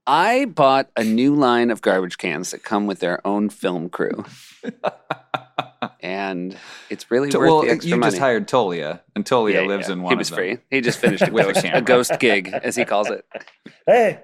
[0.09, 4.23] I bought a new line of garbage cans that come with their own film crew,
[5.99, 6.57] and
[6.89, 8.11] it's really To- worth well, the extra you money.
[8.11, 9.93] just hired Tolia, and Tolia Yeah, lives yeah.
[9.93, 10.45] in one He was of them.
[10.45, 10.57] free.
[10.69, 13.25] He just finished a With a ghost, a ghost gig, as he calls it.
[13.85, 14.19] Hey,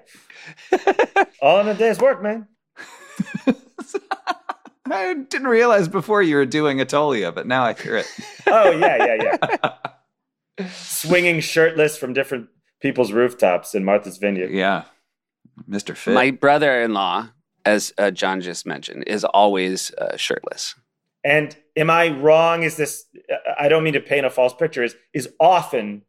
[1.42, 2.48] all in a day's work, man.
[4.90, 8.06] I didn't realize before you were doing a Tolia, but now I hear it.
[8.46, 9.38] Oh yeah, yeah,
[10.58, 10.66] yeah.
[10.72, 12.48] Swinging shirtless from different
[12.80, 14.50] people's rooftops in Martha's Vineyard.
[14.50, 14.84] Yeah,
[15.68, 15.96] Mr.
[15.96, 16.14] Fit.
[16.14, 17.28] My brother-in-law,
[17.64, 20.74] as uh, John just mentioned, is always uh, shirtless.
[21.22, 22.62] And am I wrong?
[22.62, 23.04] Is this?
[23.58, 24.82] I don't mean to paint a false picture.
[24.82, 26.02] Is is often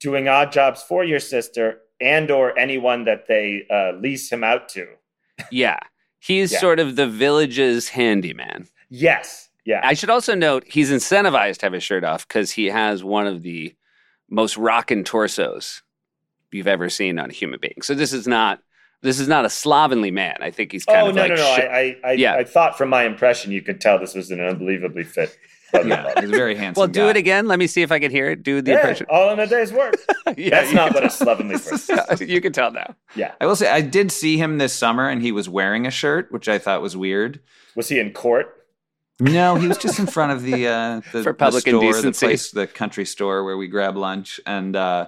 [0.00, 4.68] doing odd jobs for your sister and or anyone that they uh, lease him out
[4.70, 4.86] to.
[5.50, 5.78] Yeah,
[6.18, 6.58] he's Yeah.
[6.60, 8.68] sort of the village's handyman.
[8.88, 9.50] Yes.
[9.64, 9.80] Yeah.
[9.82, 13.26] I should also note he's incentivized to have his shirt off because he has one
[13.26, 13.74] of the
[14.30, 15.82] most rockin' torsos
[16.52, 17.82] you've ever seen on a human being.
[17.82, 18.60] So this is not
[19.02, 20.36] this is not a slovenly man.
[20.40, 21.54] I think he's kind oh of no like no no!
[21.56, 22.34] shi- I I, I, Yeah.
[22.34, 25.36] I thought from my impression you could tell this was an unbelievably fit.
[25.74, 26.80] yeah, he's a very handsome.
[26.80, 27.10] well, do guy.
[27.10, 27.48] it again.
[27.48, 28.42] Let me see if I can hear it.
[28.42, 29.06] Do the Yeah, impression.
[29.10, 29.94] all in a day's work.
[30.36, 31.16] Yeah, That's you not can what a tell.
[31.16, 32.28] slovenly person.
[32.28, 32.96] you can tell now.
[33.14, 33.32] Yeah.
[33.40, 36.32] I will say I did see him this summer, and he was wearing a shirt,
[36.32, 37.40] which I thought was weird.
[37.76, 38.52] Was he in court?
[39.20, 42.12] No, he was just in front of the uh, the, For public the store, the
[42.12, 44.40] place, the country store where we grab lunch.
[44.46, 45.06] And uh,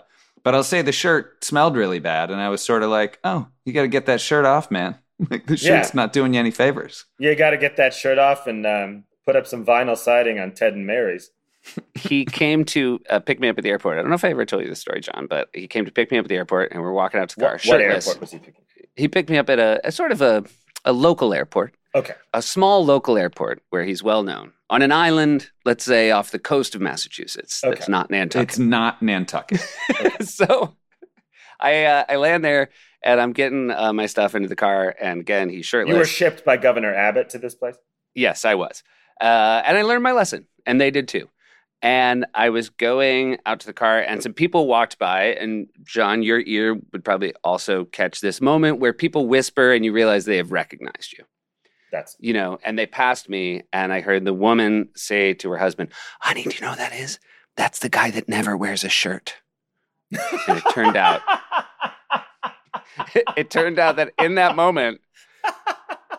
[0.48, 3.48] but I'll say the shirt smelled really bad, and I was sort of like, "Oh,
[3.66, 4.94] you got to get that shirt off, man.
[5.30, 5.82] like the Yeah.
[5.82, 9.04] shirt's not doing you any favors." You got to get that shirt off and um,
[9.26, 11.30] put up some vinyl siding on Ted and Mary's.
[11.94, 13.98] he came to uh, pick me up at the airport.
[13.98, 15.92] I don't know if I ever told you this story, John, but he came to
[15.92, 17.80] pick me up at the airport, and we're walking out to the car What, what
[17.82, 18.62] airport was he picking?
[18.96, 20.44] He picked me up at a, a sort of a,
[20.86, 22.14] a local airport, Okay.
[22.32, 26.38] a small local airport where he's well known on an island, let's say off the
[26.38, 27.60] coast of Massachusetts.
[27.62, 27.90] That's Okay.
[27.90, 28.48] not Nantucket.
[28.50, 29.60] It's not Nantucket.
[30.22, 30.76] so
[31.60, 32.70] I uh, I land there
[33.02, 35.94] and I'm getting uh, my stuff into the car, and again he's shirtless.
[35.94, 37.76] You were shipped by Governor Abbott to this place?
[38.14, 38.82] Yes, I was.
[39.20, 41.28] Uh, and I learned my lesson, and they did too.
[41.80, 45.26] And I was going out to the car, and some people walked by.
[45.26, 49.92] And John, your ear would probably also catch this moment where people whisper and you
[49.92, 51.24] realize they have recognized you,
[51.90, 53.62] That's you know, and they passed me.
[53.72, 56.94] And I heard the woman say to her husband, Honey, do you know who that
[56.94, 57.18] is?
[57.56, 59.36] That's the guy that never wears a shirt.
[60.10, 61.22] And it turned out,
[63.36, 65.00] it turned out that in that moment,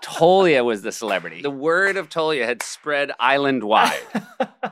[0.02, 1.42] Tolia was the celebrity.
[1.42, 4.02] The word of Tolia had spread island wide.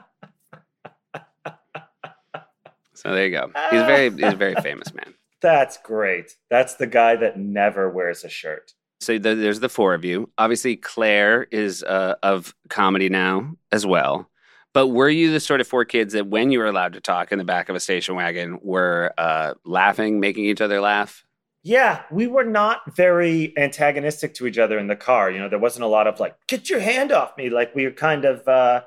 [2.98, 3.52] So there you go.
[3.70, 5.14] He's very he's a very famous man.
[5.40, 6.36] That's great.
[6.50, 8.74] That's the guy that never wears a shirt.
[9.00, 10.30] So th- there's the four of you.
[10.38, 14.30] Obviously, Claire is uh, of comedy now as well.
[14.74, 17.32] But were you the sort of four kids that, when you were allowed to talk
[17.32, 21.26] in the back of a station wagon, were uh, laughing, making each other laugh?
[21.64, 25.32] Yeah, we were not very antagonistic to each other in the car.
[25.32, 27.50] You know, there wasn't a lot of like, get your hand off me.
[27.50, 28.82] Like we were kind of, uh,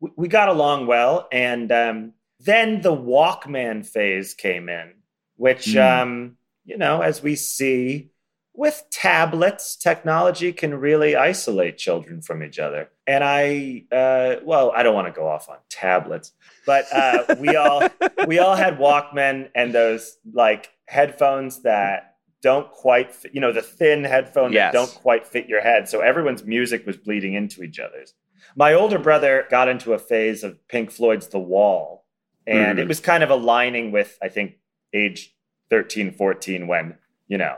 [0.00, 1.28] we, we got along well.
[1.32, 4.94] And um, then the Walkman phase came in,
[5.36, 6.02] which, Mm.
[6.02, 8.10] um, you know, as we see
[8.54, 12.88] with tablets, technology can really isolate children from each other.
[13.06, 16.32] And I, uh, well, I don't want to go off on tablets,
[16.64, 17.88] but uh, we all
[18.26, 23.62] we all had Walkmen and those like headphones that don't quite fit, you know, the
[23.62, 24.72] thin headphones Yes.
[24.72, 25.88] that don't quite fit your head.
[25.88, 28.14] So everyone's music was bleeding into each other's.
[28.54, 32.04] My older brother got into a phase of Pink Floyd's The Wall,
[32.46, 32.82] and Mhm.
[32.82, 34.58] it was kind of aligning with, I think,
[34.92, 35.34] age
[35.70, 37.56] 13, 14 when, you know,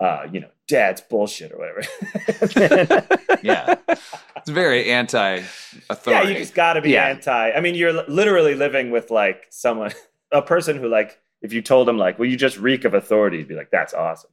[0.00, 1.82] uh, you know, dad's bullshit or whatever.
[3.42, 3.76] yeah,
[4.36, 6.10] it's very anti-authority.
[6.10, 7.06] Yeah, you just got to be Yeah.
[7.08, 7.50] anti.
[7.52, 9.92] I mean, you're literally living with like someone
[10.32, 13.38] a person who like if you told him like, well, you just reek of authority,
[13.38, 14.30] he'd be like, that's awesome.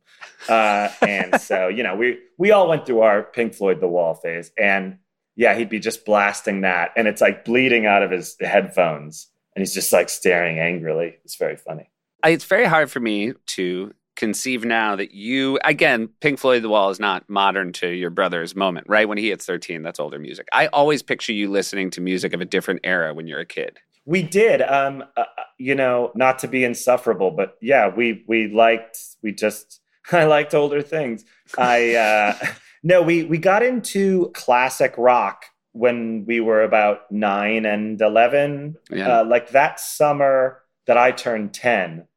[0.50, 4.14] Uh, and so you know, we we all went through our Pink Floyd The Wall
[4.14, 4.98] phase, and
[5.36, 9.62] yeah, he'd be just blasting that, and it's like bleeding out of his headphones, and
[9.62, 11.18] he's just like staring angrily.
[11.24, 11.90] It's very funny.
[12.26, 16.90] It's very hard for me to conceive now that you, again, Pink Floyd The Wall
[16.90, 19.08] is not modern to your brother's moment, right?
[19.08, 20.50] When he hits 13, that's older music.
[20.52, 23.78] I always picture you listening to music of a different era when you're a kid.
[24.06, 25.26] We did, um, uh,
[25.58, 30.54] you know, not to be insufferable, but yeah, we we liked, we just, I liked
[30.54, 31.24] older things.
[31.58, 32.48] I uh,
[32.84, 38.78] no, we we got into classic rock when we were about nine and eleven.
[38.90, 39.20] Yeah.
[39.20, 42.08] Uh, like that summer that I turned ten,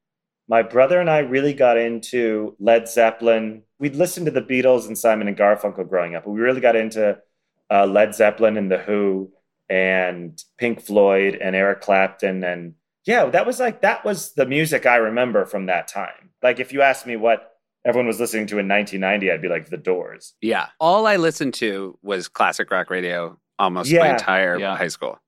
[0.50, 3.62] my brother and I really got into Led Zeppelin.
[3.78, 6.74] We'd listened to the Beatles and Simon and Garfunkel growing up, but we really got
[6.76, 7.18] into
[7.70, 9.30] uh, Led Zeppelin and the Who
[9.70, 12.74] and Pink Floyd and Eric Clapton and
[13.06, 16.30] yeah, that was like that was the music I remember from that time.
[16.42, 17.52] Like if you asked me what
[17.84, 20.34] everyone was listening to in 1990, I'd be like The Doors.
[20.42, 20.66] yeah.
[20.80, 24.76] All I listened to was classic rock radio almost my entire Yeah.
[24.76, 25.18] high school.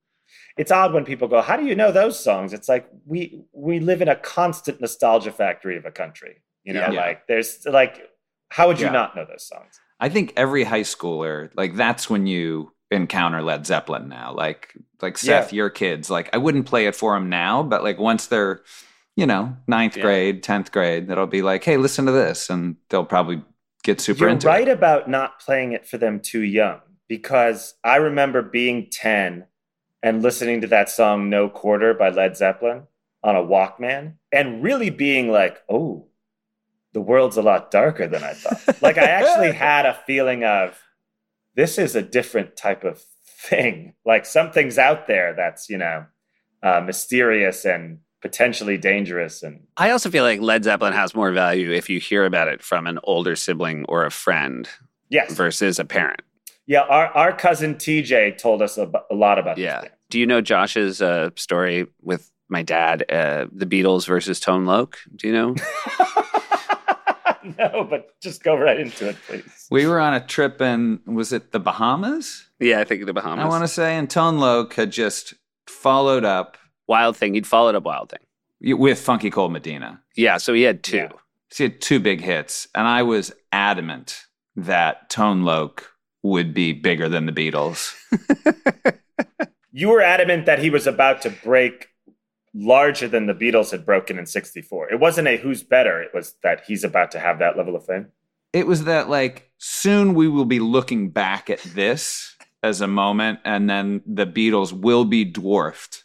[0.56, 3.80] It's odd when people go, "How do you know those songs?" It's like we we
[3.80, 6.42] live in a constant nostalgia factory of a country.
[6.64, 7.00] You know, Yeah.
[7.00, 8.08] like there's like
[8.50, 8.92] how would you Yeah.
[8.92, 9.80] not know those songs?
[9.98, 14.34] I think every high schooler, like that's when you encounter Led Zeppelin now.
[14.34, 17.98] Like like Seth, your kids, like I wouldn't play it for them now, but like
[17.98, 18.60] once they're,
[19.16, 20.02] you know, ninth Yeah.
[20.02, 23.42] grade, tenth grade, that'll be like, hey, listen to this, and they'll probably
[23.84, 24.72] get super You're into right it.
[24.72, 29.46] about not playing it for them too young because I remember being 10
[30.02, 32.84] and listening to that song No Quarter by Led Zeppelin
[33.22, 36.08] on a Walkman and really being like, oh,
[36.92, 38.82] the world's a lot darker than I thought.
[38.82, 40.78] like I actually had a feeling of
[41.54, 43.94] this is a different type of thing.
[44.04, 46.06] Like something's out there that's, you know,
[46.62, 51.72] uh, mysterious and potentially dangerous and I also feel like Led Zeppelin has more value
[51.72, 54.68] if you hear about it from an older sibling or a friend
[55.08, 55.32] yes.
[55.34, 56.22] versus a parent.
[56.66, 59.80] Yeah, our, our cousin TJ told us a, a lot about Yeah.
[59.80, 59.94] this band.
[60.10, 64.98] Do you know Josh's uh, story with my dad, uh, the Beatles versus Tone Loc?
[65.16, 65.54] Do you know?
[67.58, 69.66] no, but just go right into it, please.
[69.70, 72.46] We were on a trip in was it the Bahamas?
[72.60, 73.44] yeah, I think the Bahamas.
[73.44, 75.34] I want to say, and Tone Loc had just
[75.66, 76.56] followed up
[76.86, 77.34] Wild Thing.
[77.34, 78.78] He'd followed up Wild Thing.
[78.78, 80.00] with Funky Cold Medina.
[80.16, 80.96] Yeah, so he had two.
[80.96, 81.08] Yeah.
[81.50, 84.22] So he had two big hits, and I was adamant
[84.56, 85.90] that Tone Loc
[86.22, 87.94] would be bigger than the Beatles.
[89.74, 91.88] You were adamant that he was about to break
[92.54, 94.92] larger than the Beatles had broken in 64.
[94.92, 97.86] It wasn't a who's better, it was that he's about to have that level of
[97.86, 98.08] fame.
[98.52, 103.40] It was that like soon we will be looking back at this as a moment,
[103.46, 106.04] and then the Beatles will be dwarfed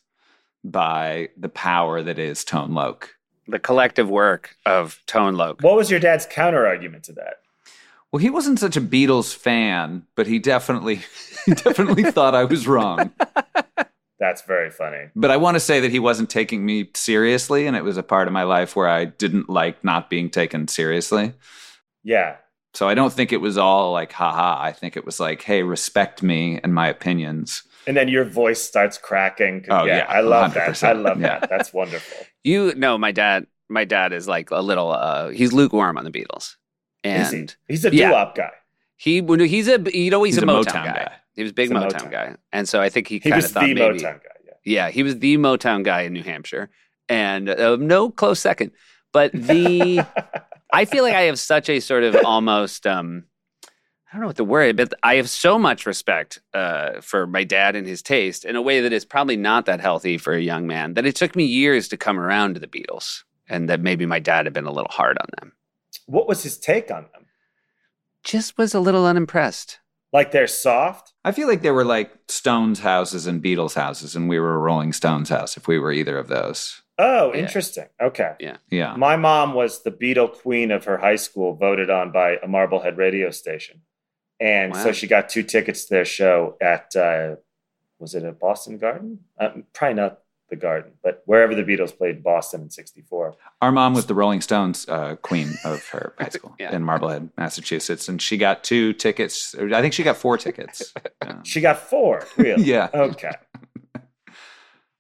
[0.63, 3.15] by the power that is Tone Loc.
[3.49, 5.61] The collective work of Tone Loc.
[5.61, 7.41] What was your dad's counter argument to that?
[8.11, 11.01] Well, he wasn't such a Beatles fan, but he definitely
[11.45, 13.11] he definitely thought I was wrong.
[14.19, 15.09] That's very funny.
[15.15, 18.03] But I want to say that he wasn't taking me seriously, and it was a
[18.03, 21.33] part of my life where I didn't like not being taken seriously.
[22.03, 22.37] Yeah.
[22.73, 24.57] So I don't think it was all like, haha.
[24.61, 27.63] I think it was like, hey, respect me and my opinions.
[27.85, 29.65] And then your voice starts cracking.
[29.69, 30.69] Oh, yeah, yeah, I love that.
[30.71, 30.83] 100%.
[30.87, 31.39] I love Yeah.
[31.39, 31.49] that.
[31.49, 32.25] That's wonderful.
[32.43, 33.45] You know, my dad.
[33.69, 34.91] My dad is like a little.
[34.91, 36.55] Uh, he's lukewarm on the Beatles,
[37.15, 37.37] Is he?
[37.39, 38.07] and He's a Yeah.
[38.09, 38.51] doo-wop guy.
[38.95, 40.93] he he's a you know he's, He's a, a Motown, Motown guy.
[40.93, 41.11] guy.
[41.35, 42.11] He was a big a Motown, Motown.
[42.11, 44.29] guy, and so I think he He kind was of the thought maybe Motown guy.
[44.45, 44.53] Yeah.
[44.65, 46.69] yeah he was the Motown guy in New Hampshire,
[47.09, 48.71] and uh, no close second.
[49.13, 50.03] But the
[50.73, 53.23] I feel like I have such a sort of almost um
[53.63, 57.43] I don't know what the word, but I have so much respect uh, for my
[57.43, 60.39] dad and his taste in a way that is probably not that healthy for a
[60.41, 60.93] young man.
[60.93, 64.19] That it took me years to come around to the Beatles, and that maybe my
[64.19, 65.51] dad had been a little hard on them.
[66.05, 67.25] What was his take on them?
[68.23, 69.79] Just was a little unimpressed.
[70.13, 71.13] Like they're soft?
[71.25, 74.59] I feel like there were like Stones houses and Beatles houses, and we were a
[74.59, 76.81] Rolling Stones house if we were either of those.
[76.97, 77.41] Oh, Yeah.
[77.41, 77.85] interesting.
[78.01, 78.33] Okay.
[78.39, 78.57] Yeah.
[78.71, 78.95] Yeah.
[78.95, 82.97] My mom was the Beatle queen of her high school, voted on by a Marblehead
[82.97, 83.81] radio station.
[84.39, 84.83] And Wow.
[84.85, 87.35] so she got two tickets to their show at, uh,
[87.99, 89.19] was it at Boston Garden?
[89.39, 90.19] Uh, probably not
[90.49, 93.35] the Garden, but wherever the Beatles played Boston in 64.
[93.61, 96.73] Our mom was the Rolling Stones uh, queen of her high school Yeah.
[96.75, 99.53] in Marblehead, Massachusetts, and she got two tickets.
[99.55, 100.93] or I think she got four tickets.
[101.23, 101.39] Yeah.
[101.43, 102.63] She got four, really?
[102.73, 102.89] Yeah.
[102.93, 103.31] Okay.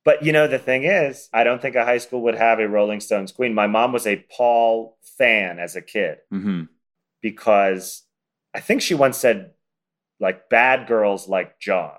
[0.03, 2.67] But you know, the thing is, I don't think a high school would have a
[2.67, 3.53] Rolling Stones queen.
[3.53, 6.19] My mom was a Paul fan as a kid.
[6.29, 6.63] hmm
[7.19, 8.03] because
[8.53, 9.51] I think she once said,
[10.19, 11.97] like, bad girls like John.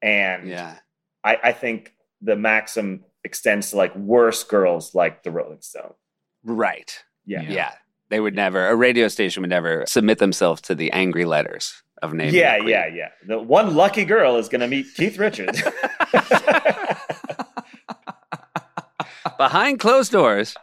[0.00, 0.76] And Yeah.
[1.24, 1.92] I, I think
[2.24, 5.94] the maxim extends to like worse girls like the Rolling Stone.
[6.42, 7.02] Right.
[7.24, 7.42] Yeah.
[7.42, 7.72] Yeah.
[8.10, 12.12] They would never, a radio station would never submit themselves to the angry letters of
[12.12, 12.34] naming.
[12.34, 13.08] Yeah, yeah, yeah.
[13.26, 15.62] The one lucky girl is going to meet Keith Richards.
[19.38, 20.54] Behind closed doors.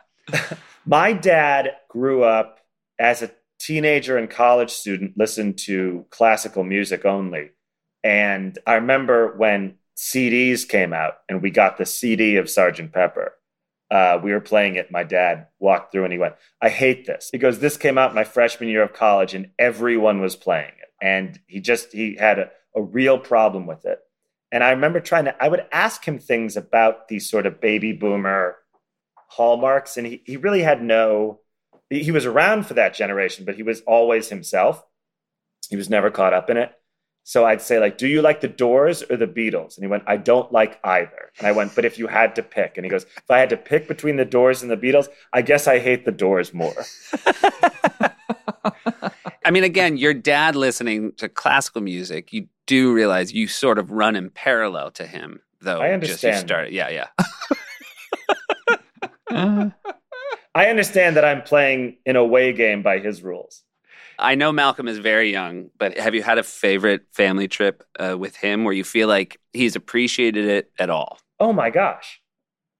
[0.85, 2.59] My dad grew up
[2.99, 7.49] as a teenager and college student, listened to classical music only.
[8.03, 13.33] And I remember when CDs came out and we got the CD of Sergeant Pepper.
[13.89, 14.91] Uh, we were playing it.
[14.91, 17.29] My dad walked through and he went, I hate this.
[17.31, 20.93] He goes, This came out my freshman year of college and everyone was playing it.
[21.01, 23.99] And he just, he had a, a real problem with it.
[24.51, 27.91] And I remember trying to, I would ask him things about these sort of baby
[27.91, 28.55] boomer
[29.27, 29.97] hallmarks.
[29.97, 31.39] And he, he really had no,
[31.89, 34.83] he he was around for that generation, but he was always himself.
[35.69, 36.71] He was never caught up in it.
[37.23, 39.77] So I'd say, like, do you like the Doors or the Beatles?
[39.77, 41.31] And he went, I don't like either.
[41.37, 43.49] And I went, but if you had to pick, and he goes, if I had
[43.51, 46.73] to pick between the Doors and the Beatles, I guess I hate the Doors more.
[49.45, 53.91] I mean, again, your dad listening to classical music, you do realize you sort of
[53.91, 55.81] run in parallel to him, though.
[55.81, 56.47] I Just you understand.
[56.47, 57.07] started, yeah, yeah.
[59.29, 59.69] Uh,
[60.53, 63.63] I understand that I'm playing an away game by his rules.
[64.21, 68.17] I know Malcolm is very young, but have you had a favorite family trip uh,
[68.17, 71.19] with him where you feel like he's appreciated it at all?
[71.39, 72.21] Oh my gosh.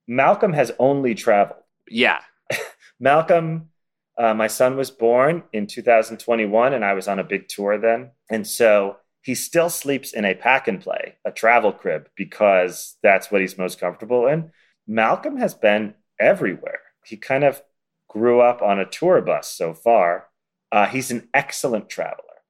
[0.08, 1.60] Malcolm has only traveled.
[1.89, 2.20] Yeah.
[3.00, 3.70] Malcolm,
[4.18, 8.12] uh, my son was born in 2021, and I was on a big tour then.
[8.30, 13.32] And so he still sleeps in a pack and play, a travel crib, because that's
[13.32, 14.52] what he's most comfortable in.
[14.88, 16.80] Malcolm has been everywhere.
[17.06, 17.62] He kind of
[18.08, 20.28] grew up on a tour bus so far.
[20.72, 22.41] Uh, he's an excellent traveler,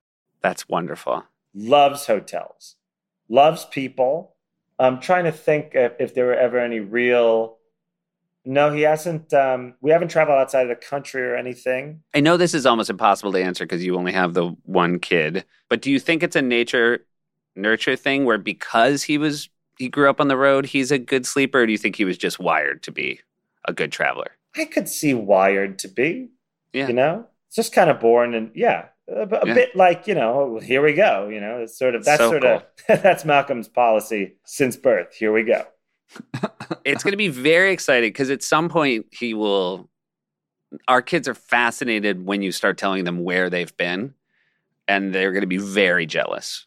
[0.41, 1.23] That's wonderful.
[1.55, 2.75] loves hotels,
[3.29, 4.35] loves people.
[4.79, 7.57] I'm trying to think if, if there were ever any real.
[8.43, 9.31] No, he hasn't.
[9.33, 12.01] Um, we haven't traveled outside of the country or anything.
[12.15, 15.45] I know this is almost impossible to answer because you only have the one kid,
[15.69, 17.05] but do you think it's a nature
[17.55, 21.25] nurture thing where because he was he grew up on the road, he's a good
[21.25, 23.19] sleeper, or do you think he was just wired to be
[23.67, 24.31] a good traveler?
[24.55, 26.29] I could see wired to be.
[26.73, 26.87] Yeah.
[26.87, 29.53] You know, it's just kind of born and yeah, a, a Yeah.
[29.53, 31.27] bit like you know, here we go.
[31.27, 35.13] You know, it's sort of that's So sort of that's Malcolm's policy since birth.
[35.13, 35.65] Here we go.
[36.85, 39.89] it's going to be very exciting because at some point he will
[40.87, 44.13] our kids are fascinated when you start telling them where they've been
[44.87, 46.65] and they're going to be very jealous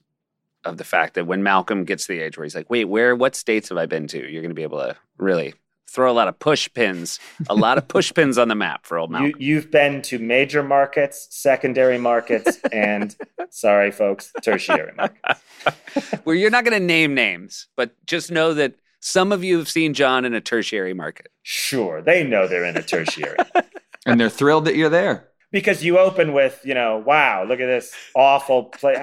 [0.64, 3.14] of the fact that when malcolm gets to the age where he's like wait where
[3.14, 5.53] what states have i been to you're going to be able to really
[5.89, 8.99] throw a lot of push pins a lot of push pins on the map for
[8.99, 13.14] old malcolm You you've been to major markets, secondary markets, and
[13.51, 15.41] sorry, folks, tertiary markets.
[16.24, 19.68] where you're not going to name names but just know that some of you have
[19.68, 23.37] seen john in a tertiary market Sure, they know they're in a tertiary
[24.07, 25.28] and they're thrilled that you're there.
[25.53, 28.99] because you open with you know, wow, look at this awful place.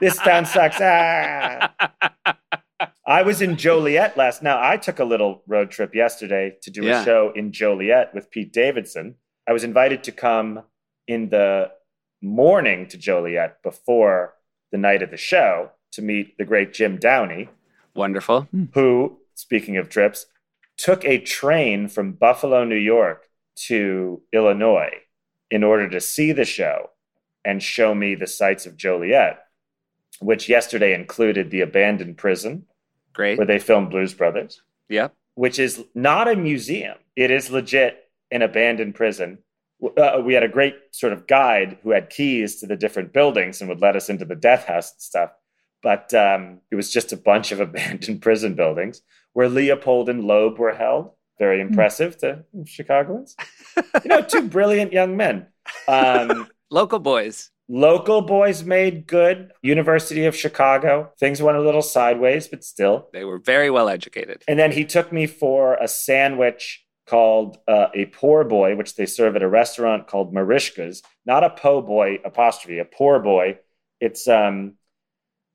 [0.00, 0.78] this town sucks.
[0.80, 1.70] Ah.
[3.06, 4.42] I was in Joliet last.
[4.42, 7.02] Now I took a little road trip yesterday to do Yeah.
[7.02, 9.16] a show in Joliet with Pete Davidson.
[9.48, 10.62] I was invited to come
[11.06, 11.72] in the
[12.22, 14.34] morning to Joliet before
[14.70, 17.48] the night of the show to meet the great Jim Downey,
[17.94, 18.64] wonderful hmm.
[18.74, 20.26] who, speaking of trips,
[20.76, 23.28] took a train from Buffalo, New York
[23.66, 24.92] to Illinois
[25.50, 26.90] in order to see the show
[27.44, 29.40] and show me the sights of Joliet,
[30.20, 32.66] which yesterday included the abandoned prison
[33.12, 36.98] great where they filmed Blues Brothers, yep which is not a museum.
[37.16, 39.38] It is legit an abandoned prison.
[39.96, 43.60] Uh, we had a great sort of guide who had keys to the different buildings
[43.60, 45.30] and would let us into the death house and stuff.
[45.82, 49.00] But um, it was just a bunch of abandoned prison buildings
[49.32, 51.12] where Leopold and Loeb were held.
[51.38, 53.34] Very impressive to Chicagoans.
[54.04, 55.46] you know, two brilliant young men.
[55.88, 59.52] Um, local boys local boys made good.
[59.62, 61.12] University of Chicago.
[61.18, 63.08] Things went a little sideways, but still.
[63.12, 64.42] They were very well educated.
[64.48, 69.06] And then he took me for a sandwich called uh, a poor boy, which they
[69.06, 71.02] serve at a restaurant called Merichka's.
[71.24, 73.58] Not a po' boy apostrophe, a poor boy.
[74.00, 74.74] It's um,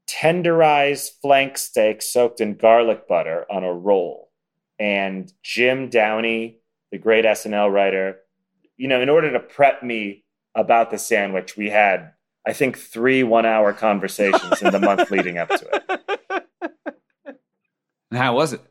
[0.08, 4.32] tenderized flank steak soaked in garlic butter on a roll.
[4.80, 6.60] And Jim Downey,
[6.92, 8.18] the great SNL writer,
[8.78, 10.25] you know, in order to prep me
[10.56, 12.14] about the sandwich, we had,
[12.48, 16.46] I think, three one hour conversations in the month leading up to it.
[18.12, 18.62] And how was it?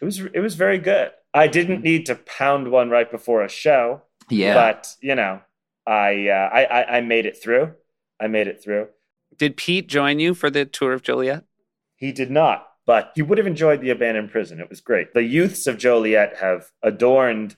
[0.00, 1.10] It was it was very good.
[1.34, 4.54] I didn't need to pound one right before a show, Yeah.
[4.54, 5.40] but you know,
[5.86, 7.74] I, uh, I I I made it through.
[8.20, 8.88] I made it through.
[9.36, 11.44] Did Pete join you for the tour of Joliet?
[11.96, 12.64] He did not.
[12.86, 14.60] but he would have enjoyed the abandoned prison.
[14.60, 15.12] It was great.
[15.12, 17.54] The youths of Joliet have adorned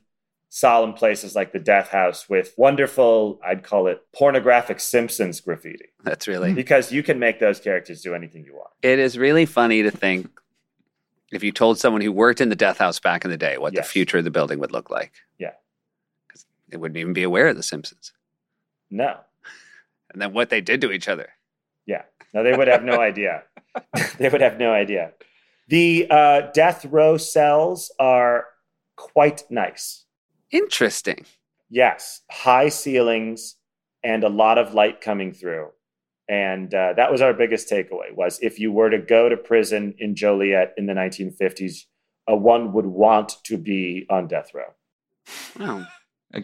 [0.53, 6.27] solemn places like the Death House with wonderful, I'd call it pornographic Simpsons graffiti, That's
[6.27, 6.53] really.
[6.53, 8.71] because you can make those characters do anything you want.
[8.83, 10.29] It is really funny to think
[11.31, 13.73] if you told someone who worked in the death house back in the day what
[13.73, 13.87] Yes.
[13.87, 15.13] the future of the building would look like.
[15.39, 15.53] Yeah.
[16.27, 18.13] Because They wouldn't even be aware of The Simpsons.
[18.91, 19.19] No,
[20.13, 21.29] And then what they did to each other.
[21.87, 22.03] yeah,
[22.35, 23.45] no, they would have no idea.
[24.19, 25.13] they would have no idea.
[25.69, 28.47] The uh, death row cells are
[28.97, 30.07] quite nice.
[30.51, 31.27] Interesting.
[31.69, 33.57] Yes, high ceilings
[34.03, 35.69] and a lot of light coming through.
[36.29, 39.95] And uh, that was our biggest takeaway was if you were to go to prison
[39.99, 41.87] in Joliet in the 1950s,
[42.31, 44.73] uh, one would want to be on death row.
[45.59, 45.85] Oh,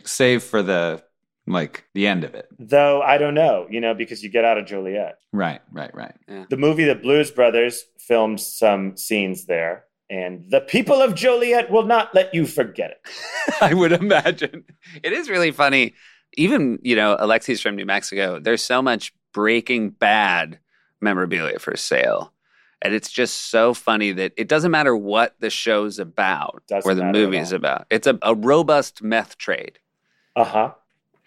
[0.04, 1.02] Save for the
[1.46, 2.48] like the end of it.
[2.58, 5.18] Though I don't know, you know, because you get out of Joliet.
[5.32, 6.14] Right, right, right.
[6.50, 11.84] The movie The Blues Brothers filmed some scenes there, and the people of Joliet will
[11.84, 13.54] not let you forget it.
[13.60, 14.64] I would imagine.
[15.02, 15.94] It is really funny.
[16.36, 18.38] Even, you know, Alexi's from New Mexico.
[18.38, 20.58] There's so much Breaking Bad
[21.00, 22.32] memorabilia for sale.
[22.82, 26.94] And it's just so funny that it doesn't matter what the show's about Doesn't or
[26.94, 27.86] the movie's about.
[27.90, 29.78] It's a, a robust meth trade.
[30.36, 30.72] Uh huh.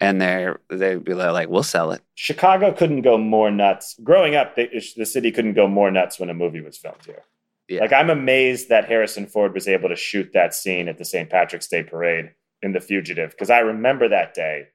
[0.00, 2.02] And they're they'd be like, we'll sell it.
[2.14, 3.98] Chicago couldn't go more nuts.
[4.02, 7.24] Growing up, the, the city couldn't go more nuts when a movie was filmed here.
[7.70, 7.80] Yeah.
[7.82, 11.30] Like I'm amazed that Harrison Ford was able to shoot that scene at the St.
[11.30, 14.66] Patrick's Day parade in The Fugitive because I remember that day.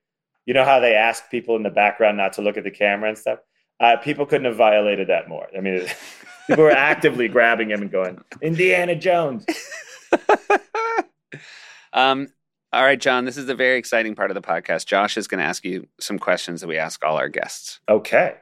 [0.46, 3.10] You know how they asked people in the background not to look at the camera
[3.10, 3.40] and stuff.
[3.80, 5.48] Uh, people couldn't have violated that more.
[5.56, 5.86] I mean,
[6.48, 9.46] people were actively grabbing him and going, "Indiana Jones."
[11.94, 12.30] um,
[12.72, 14.86] all right, John, this is the very exciting part of the podcast.
[14.86, 17.80] Josh is going to ask you some questions that we ask all our guests.
[17.90, 18.36] Okay.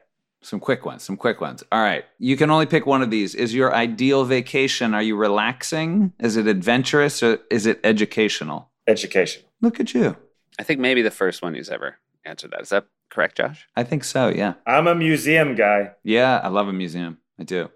[0.44, 1.64] Some quick ones, some quick ones.
[1.72, 2.04] All right.
[2.18, 3.34] You can only pick one of these.
[3.34, 6.12] Is your ideal vacation, are you relaxing?
[6.20, 8.68] Is it adventurous or is it educational?
[8.86, 9.42] Education.
[9.62, 10.16] Look at you.
[10.58, 12.60] I think maybe the first one who's ever answered that.
[12.60, 13.66] Is that correct, Josh?
[13.74, 14.54] I think so, yeah.
[14.66, 15.92] I'm a museum guy.
[16.02, 17.16] Yeah, I love a museum.
[17.40, 17.70] I do.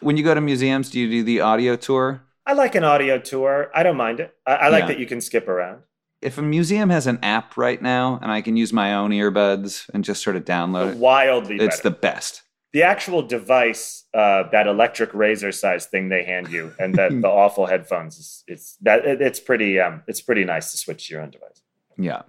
[0.00, 2.22] When you go to museums, do you do the audio tour?
[2.44, 3.70] I like an audio tour.
[3.74, 4.34] I don't mind it.
[4.46, 4.86] I, I like Yeah.
[4.88, 5.82] that you can skip around.
[6.22, 9.88] If a museum has an app right now and I can use my own earbuds
[9.94, 11.88] and just sort of download it, Wildly it's better.
[11.90, 12.42] the best.
[12.72, 17.28] the actual device, uh, that electric razor size thing they hand you, and that the
[17.28, 21.14] awful headphones, is, it's that it, it's pretty um, it's pretty nice to switch to
[21.14, 21.62] your own device.
[21.98, 22.22] Yeah.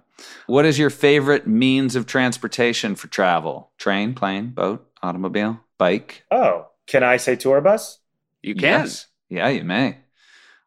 [0.46, 3.70] What is your favorite means of transportation for travel?
[3.78, 6.24] Train, plane, boat, automobile, bike?
[6.30, 7.98] Oh, can I say tour bus?
[8.42, 8.62] You can.
[8.62, 9.06] Yes.
[9.28, 9.98] Yeah, you may.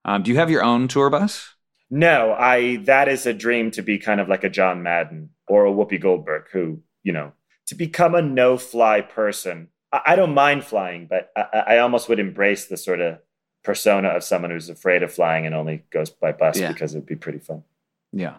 [0.04, 1.55] Um, do you have your own tour bus?
[1.90, 5.66] No, I that is a dream to be kind of like a John Madden or
[5.66, 7.34] a Whoopi Goldberg, who you know
[7.68, 9.70] to become a no fly person.
[9.92, 13.20] I, I don't mind flying, but I, I almost would embrace the sort of
[13.64, 16.72] persona of someone who's afraid of flying and only goes by bus Yeah.
[16.72, 17.64] because it'd be pretty fun.
[18.12, 18.36] Yeah.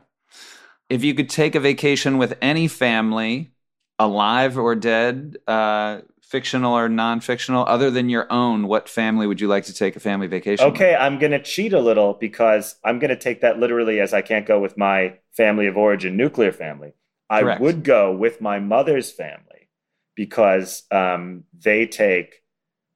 [0.89, 3.51] If you could take a vacation with any family,
[3.99, 9.41] alive or dead, uh, fictional or non fictional, other than your own, what family would
[9.41, 10.75] you like to take a family vacation with?
[10.75, 14.13] Okay, I'm going to cheat a little because I'm going to take that literally as
[14.13, 16.95] I can't go with my family of origin, nuclear family.
[17.31, 17.61] I Correct.
[17.61, 19.69] would go with my mother's family
[20.15, 22.43] because um, they take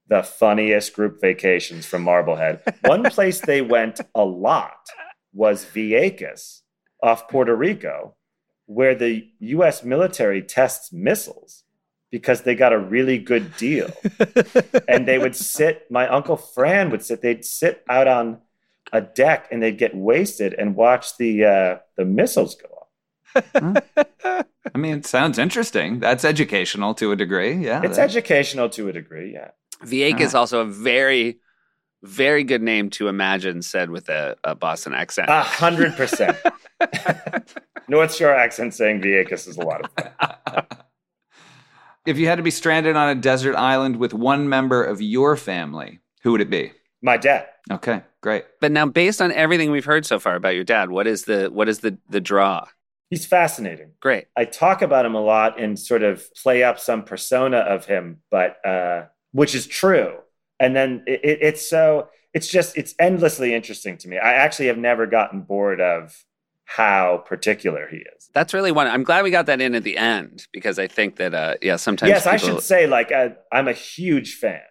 [0.09, 2.62] the funniest group vacations from Marblehead.
[2.85, 4.89] One place they went a lot
[5.33, 6.62] was Vieques
[7.03, 8.16] off Puerto Rico,
[8.66, 9.85] where the U.S.
[9.85, 11.64] military tests missiles
[12.11, 13.91] because they got a really good deal
[14.88, 18.38] and they would sit my uncle fran would sit they'd sit out on
[18.92, 23.84] a deck and they'd get wasted and watch the uh, the missiles go off
[24.74, 26.00] I mean, it sounds interesting.
[26.00, 27.54] That's educational to a degree.
[27.54, 27.80] Yeah.
[27.84, 29.50] it's that- educational to a degree yeah
[29.84, 30.41] Vieques is Ah.
[30.41, 31.38] also a very,
[32.03, 35.28] very good name to imagine said with a, a Boston accent.
[35.30, 36.37] a hundred percent
[37.88, 40.66] north shore accent saying Vieques is a lot of fun
[42.07, 45.37] if you had to be stranded on a desert island with one member of your
[45.37, 46.72] family, who would it be?
[47.03, 48.45] my dad Okay, great.
[48.61, 51.49] But now, based on everything we've heard so far about your dad, what is the
[51.49, 52.67] what is the the draw?
[53.11, 54.27] he's fascinating Great.
[54.37, 58.21] I talk about him a lot and sort of play up some persona of him,
[58.31, 60.18] but uh, which is true.
[60.59, 64.18] And then it, it, it's so it's just it's endlessly interesting to me.
[64.18, 66.25] I actually have never gotten bored of
[66.76, 68.30] how particular he is.
[68.33, 68.87] That's really one.
[68.87, 71.75] I'm glad we got that in at the end because I think that uh, yeah,
[71.75, 74.63] sometimes yes, I should say like I, I'm a huge fan.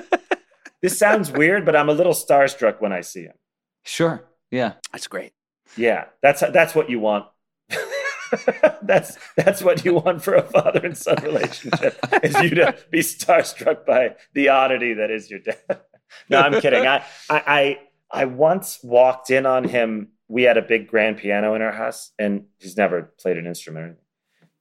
[0.82, 3.34] this sounds weird, but I'm a little starstruck when I see him.
[3.82, 4.24] Sure.
[4.50, 4.74] Yeah.
[4.92, 5.32] That's great.
[5.76, 7.26] Yeah, that's that's what you want.
[8.82, 13.00] that's that's what you want for a father and son relationship is you to be
[13.00, 15.80] starstruck by the oddity that is your dad.
[16.30, 16.86] No, I'm kidding.
[16.86, 17.78] I, I, I,
[18.10, 20.08] I once walked in on him.
[20.34, 23.98] We had a big grand piano in our house, and he's never played an instrument.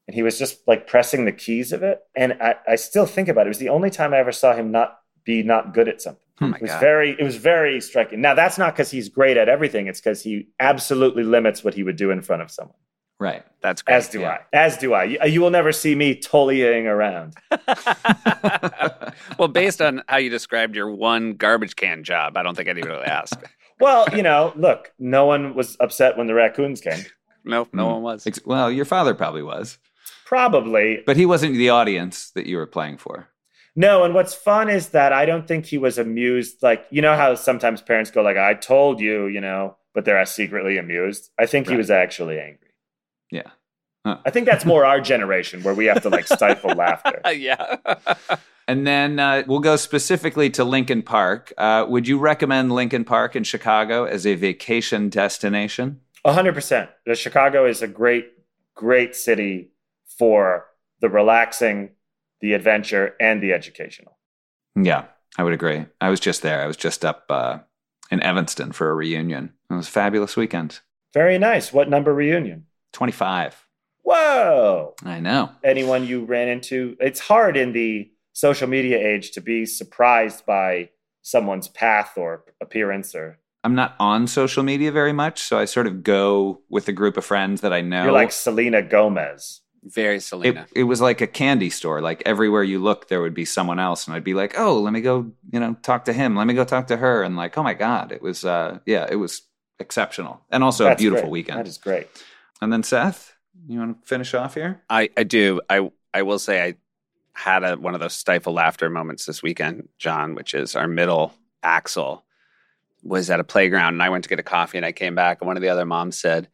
[0.07, 2.03] And he was just like pressing the keys of it.
[2.15, 3.47] And I, I still think about it.
[3.47, 6.21] It was the only time I ever saw him not be not good at something.
[6.41, 6.79] Oh my It was god.
[6.79, 8.21] very, it was very striking.
[8.21, 9.87] Now that's not because he's great at everything.
[9.87, 12.77] It's because he absolutely limits what he would do in front of someone.
[13.19, 13.43] Right.
[13.61, 13.95] That's great.
[13.95, 14.29] As do yeah.
[14.53, 14.55] I.
[14.55, 15.03] As do I.
[15.05, 17.35] You, you will never see me tullying around.
[19.39, 22.93] well, based on how you described your one garbage can job, I don't think anybody
[22.93, 23.41] would ask.
[23.79, 27.03] Well, you know, look, no one was upset when the raccoons came.
[27.43, 27.91] No, no Hmm.
[27.93, 28.27] one was.
[28.27, 29.77] Ex- Well, your father probably was,
[30.25, 31.03] Probably.
[31.05, 33.27] but he wasn't the audience that you were playing for.
[33.75, 36.61] No, and what's fun is that I don't think he was amused.
[36.61, 40.23] Like, you know how sometimes parents go like, I told you, you know, but they're
[40.25, 41.31] secretly amused.
[41.39, 42.69] I think he was actually angry.
[43.31, 43.49] Yeah.
[44.05, 47.21] I think that's more our generation where we have to like stifle laughter.
[47.31, 47.77] yeah.
[48.67, 51.53] And then uh, we'll go specifically to Lincoln Park.
[51.57, 55.99] Uh, would you recommend Lincoln Park in Chicago as a vacation destination?
[56.25, 56.89] A hundred percent.
[57.05, 58.31] The Chicago is a great,
[58.75, 59.71] great city
[60.17, 60.65] for
[61.01, 61.89] the relaxing,
[62.39, 64.17] the adventure, and the educational.
[64.75, 65.05] Yeah,
[65.37, 65.85] I would agree.
[65.99, 66.61] I was just there.
[66.61, 67.59] I was just up uh,
[68.09, 69.53] in Evanston for a reunion.
[69.69, 70.79] It was a fabulous weekend.
[71.13, 71.73] Very nice.
[71.73, 72.65] What number reunion?
[72.93, 73.67] 25.
[74.03, 74.95] Whoa.
[75.03, 75.51] I know.
[75.63, 76.95] Anyone you ran into?
[76.99, 80.89] It's hard in the social media age to be surprised by
[81.21, 85.87] someone's path or appearance or I'm not on social media very much, so I sort
[85.87, 88.03] of go with a group of friends that I know.
[88.03, 89.61] you're like Selena Gomez.
[89.85, 90.67] Very it, Selena.
[90.75, 92.01] it was like a candy store.
[92.01, 94.91] Like everywhere you look, there would be someone else, and I'd be like, "Oh, let
[94.91, 96.35] me go, you know, talk to him.
[96.35, 99.07] Let me go talk to her." And like, oh my god, it was, uh, yeah,
[99.09, 99.43] it was
[99.79, 101.31] exceptional, and also That's a beautiful great.
[101.31, 101.59] weekend.
[101.59, 102.07] That is great.
[102.61, 103.33] and then Seth,
[103.67, 104.81] you want to finish off here?
[104.89, 105.61] I, I do.
[105.69, 106.75] I I will say I
[107.33, 111.33] had a, one of those stifle laughter moments this weekend, John, which is our middle
[111.61, 112.23] Axel
[113.01, 115.41] was at a playground and I went to get a coffee and I came back
[115.41, 116.47] and one of the other moms said,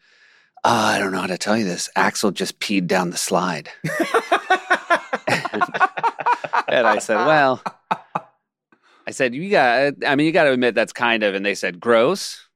[0.64, 1.89] "Uh, I don't know how to tell you this.
[1.95, 3.69] Axel just peed down the slide.
[6.68, 7.61] and I said, Well,
[9.06, 11.80] I said, You got I mean, you gotta admit that's kind of and they said,
[11.80, 12.47] gross.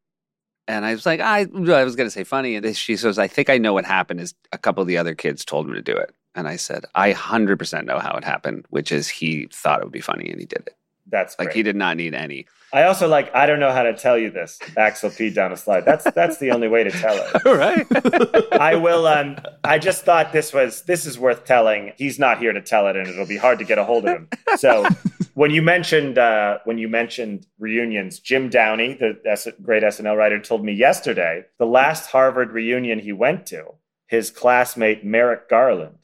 [0.68, 2.56] And I was like, I, I was going to say funny.
[2.56, 5.14] And she says, I think I know what happened is a couple of the other
[5.14, 6.16] kids told him to do it.
[6.35, 9.93] And I said, I 100% know how it happened, which is he thought it would
[9.93, 10.76] be funny and he did it.
[11.07, 11.57] That's Like great.
[11.57, 12.45] he did not need any.
[12.72, 13.30] I also like.
[13.35, 14.57] I don't know how to tell you this.
[14.77, 15.84] Axel peed down a slide.
[15.85, 17.45] That's that's the only way to tell it.
[17.45, 18.53] right.
[18.60, 19.05] I will.
[19.05, 19.35] Um,
[19.65, 21.91] I just thought this was this is worth telling.
[21.97, 24.15] He's not here to tell it, and it'll be hard to get a hold of
[24.15, 24.30] him.
[24.57, 24.88] So
[25.35, 30.39] when you mentioned uh, when you mentioned reunions, Jim Downey, the S- great SNL writer,
[30.39, 33.65] told me yesterday the last Harvard reunion he went to,
[34.07, 35.97] his classmate Merrick Garland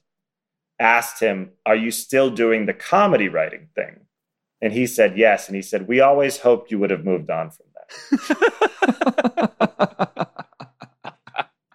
[0.80, 4.02] asked him, "Are you still doing the comedy writing thing?"
[4.62, 5.48] And he said yes.
[5.48, 7.86] And he said, "We always hoped you would have moved on from that."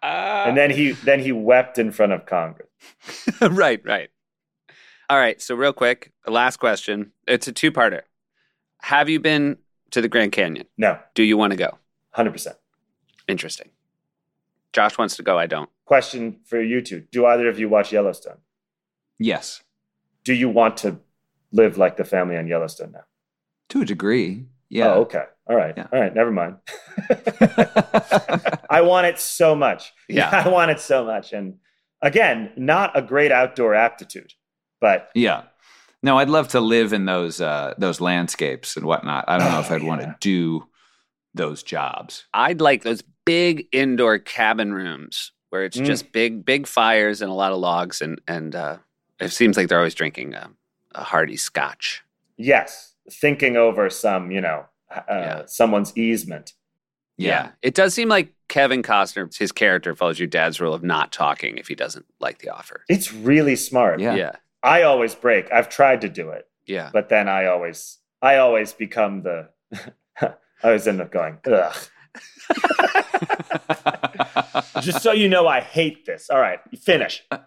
[0.02, 2.68] And then he then he wept in front of Congress.
[3.40, 4.10] right, right.
[5.08, 5.40] All right.
[5.40, 7.12] So, real quick, last question.
[7.26, 8.02] It's a two parter.
[8.82, 9.56] Have you been
[9.90, 10.66] to the Grand Canyon?
[10.76, 11.78] No, Do you want to go?
[12.10, 12.56] hundred percent.
[13.26, 13.70] Interesting.
[14.74, 15.38] Josh wants to go.
[15.38, 15.70] I don't.
[15.86, 18.38] Question for you two: Do either of you watch Yellowstone?
[19.18, 19.62] Yes,
[20.24, 20.98] Do you want to
[21.52, 23.04] live like the family on Yellowstone now?
[23.70, 24.44] to a degree.
[24.68, 24.94] Yeah.
[24.94, 25.24] Oh, okay.
[25.46, 25.74] All right.
[25.76, 25.86] Yeah.
[25.92, 26.14] All right.
[26.14, 26.56] Never mind.
[28.70, 29.92] I want it so much.
[30.08, 30.30] Yeah.
[30.44, 31.32] I want it so much.
[31.32, 31.58] And
[32.02, 34.32] again, not a great outdoor aptitude,
[34.80, 35.42] but yeah.
[36.02, 39.24] No, I'd love to live in those uh, those landscapes and whatnot.
[39.28, 40.66] I don't know if Oh, I'd want to do
[41.32, 42.24] those jobs.
[42.34, 45.86] I'd like those big indoor cabin rooms where it's Mm.
[45.86, 48.76] just big, big fires and a lot of logs, and and uh,
[49.24, 50.50] it seems like they're always drinking a,
[50.94, 52.02] a hearty scotch.
[52.36, 55.42] yes, thinking over some, you know, uh, uh Yeah.
[55.46, 56.52] someone's easement.
[57.16, 57.50] Yeah.
[57.62, 61.58] it does seem like Kevin Costner, his character follows your dad's rule of not talking
[61.58, 62.84] if he doesn't like the offer.
[62.88, 64.00] It's really smart.
[64.00, 64.14] Yeah.
[64.16, 64.32] yeah,
[64.62, 65.50] I always break.
[65.52, 66.46] I've tried to do it.
[66.66, 66.90] yeah.
[66.92, 69.48] but then I always I always become the
[70.20, 70.34] I
[70.64, 71.76] always end up going ugh.
[74.80, 76.30] Just so you know, I hate this.
[76.30, 77.22] All right, finish.
[77.30, 77.38] Uh,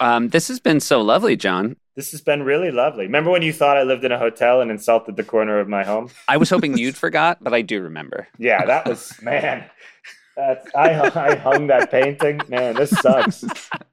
[0.00, 1.76] Um, this has been so lovely, John.
[1.94, 3.04] This has been really lovely.
[3.04, 5.84] Remember when you thought I lived in a hotel and insulted the corner of my
[5.84, 6.10] home?
[6.28, 8.26] I was hoping you'd forgot, but I do remember.
[8.38, 9.68] Yeah, that was man.
[10.36, 12.40] That's I I hung that painting.
[12.48, 13.44] Man, this sucks.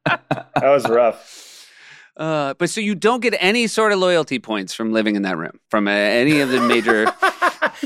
[0.06, 1.44] That was rough.
[2.16, 5.38] Uh, but so you don't get any sort of loyalty points from living in that
[5.38, 7.12] room from uh, any of the major.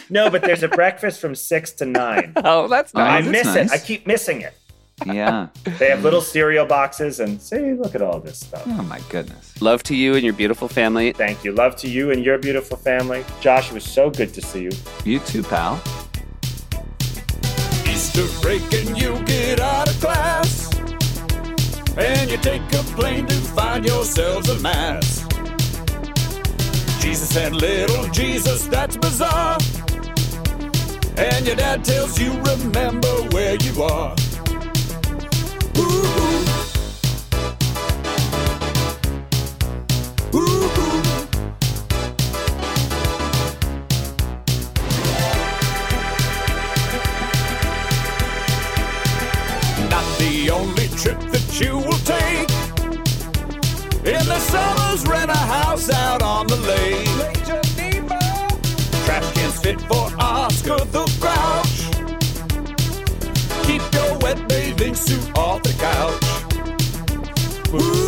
[0.09, 2.33] No, but there's a breakfast from six to nine.
[2.37, 3.11] oh, that's nice.
[3.11, 3.71] I that's miss nice.
[3.71, 3.71] it.
[3.73, 4.53] I keep missing it.
[5.05, 5.47] Yeah.
[5.63, 8.63] They have little cereal boxes and say, look at all this stuff.
[8.67, 9.59] Oh my goodness.
[9.61, 11.13] Love to you and your beautiful family.
[11.13, 11.51] Thank you.
[11.53, 13.25] Love to you and your beautiful family.
[13.39, 14.71] Josh, it was so good to see you.
[15.03, 15.81] You too, pal.
[17.87, 20.69] Easter break and you get out of class.
[21.97, 25.25] And you take a plane to find yourselves a mass.
[27.01, 29.57] Jesus and little Jesus, that's bizarre.
[31.17, 34.15] And your dad tells you, remember where you are.
[59.61, 61.50] Fit for Oscar the Grouch.
[65.35, 66.23] off the couch.
[67.73, 68.00] Ooh.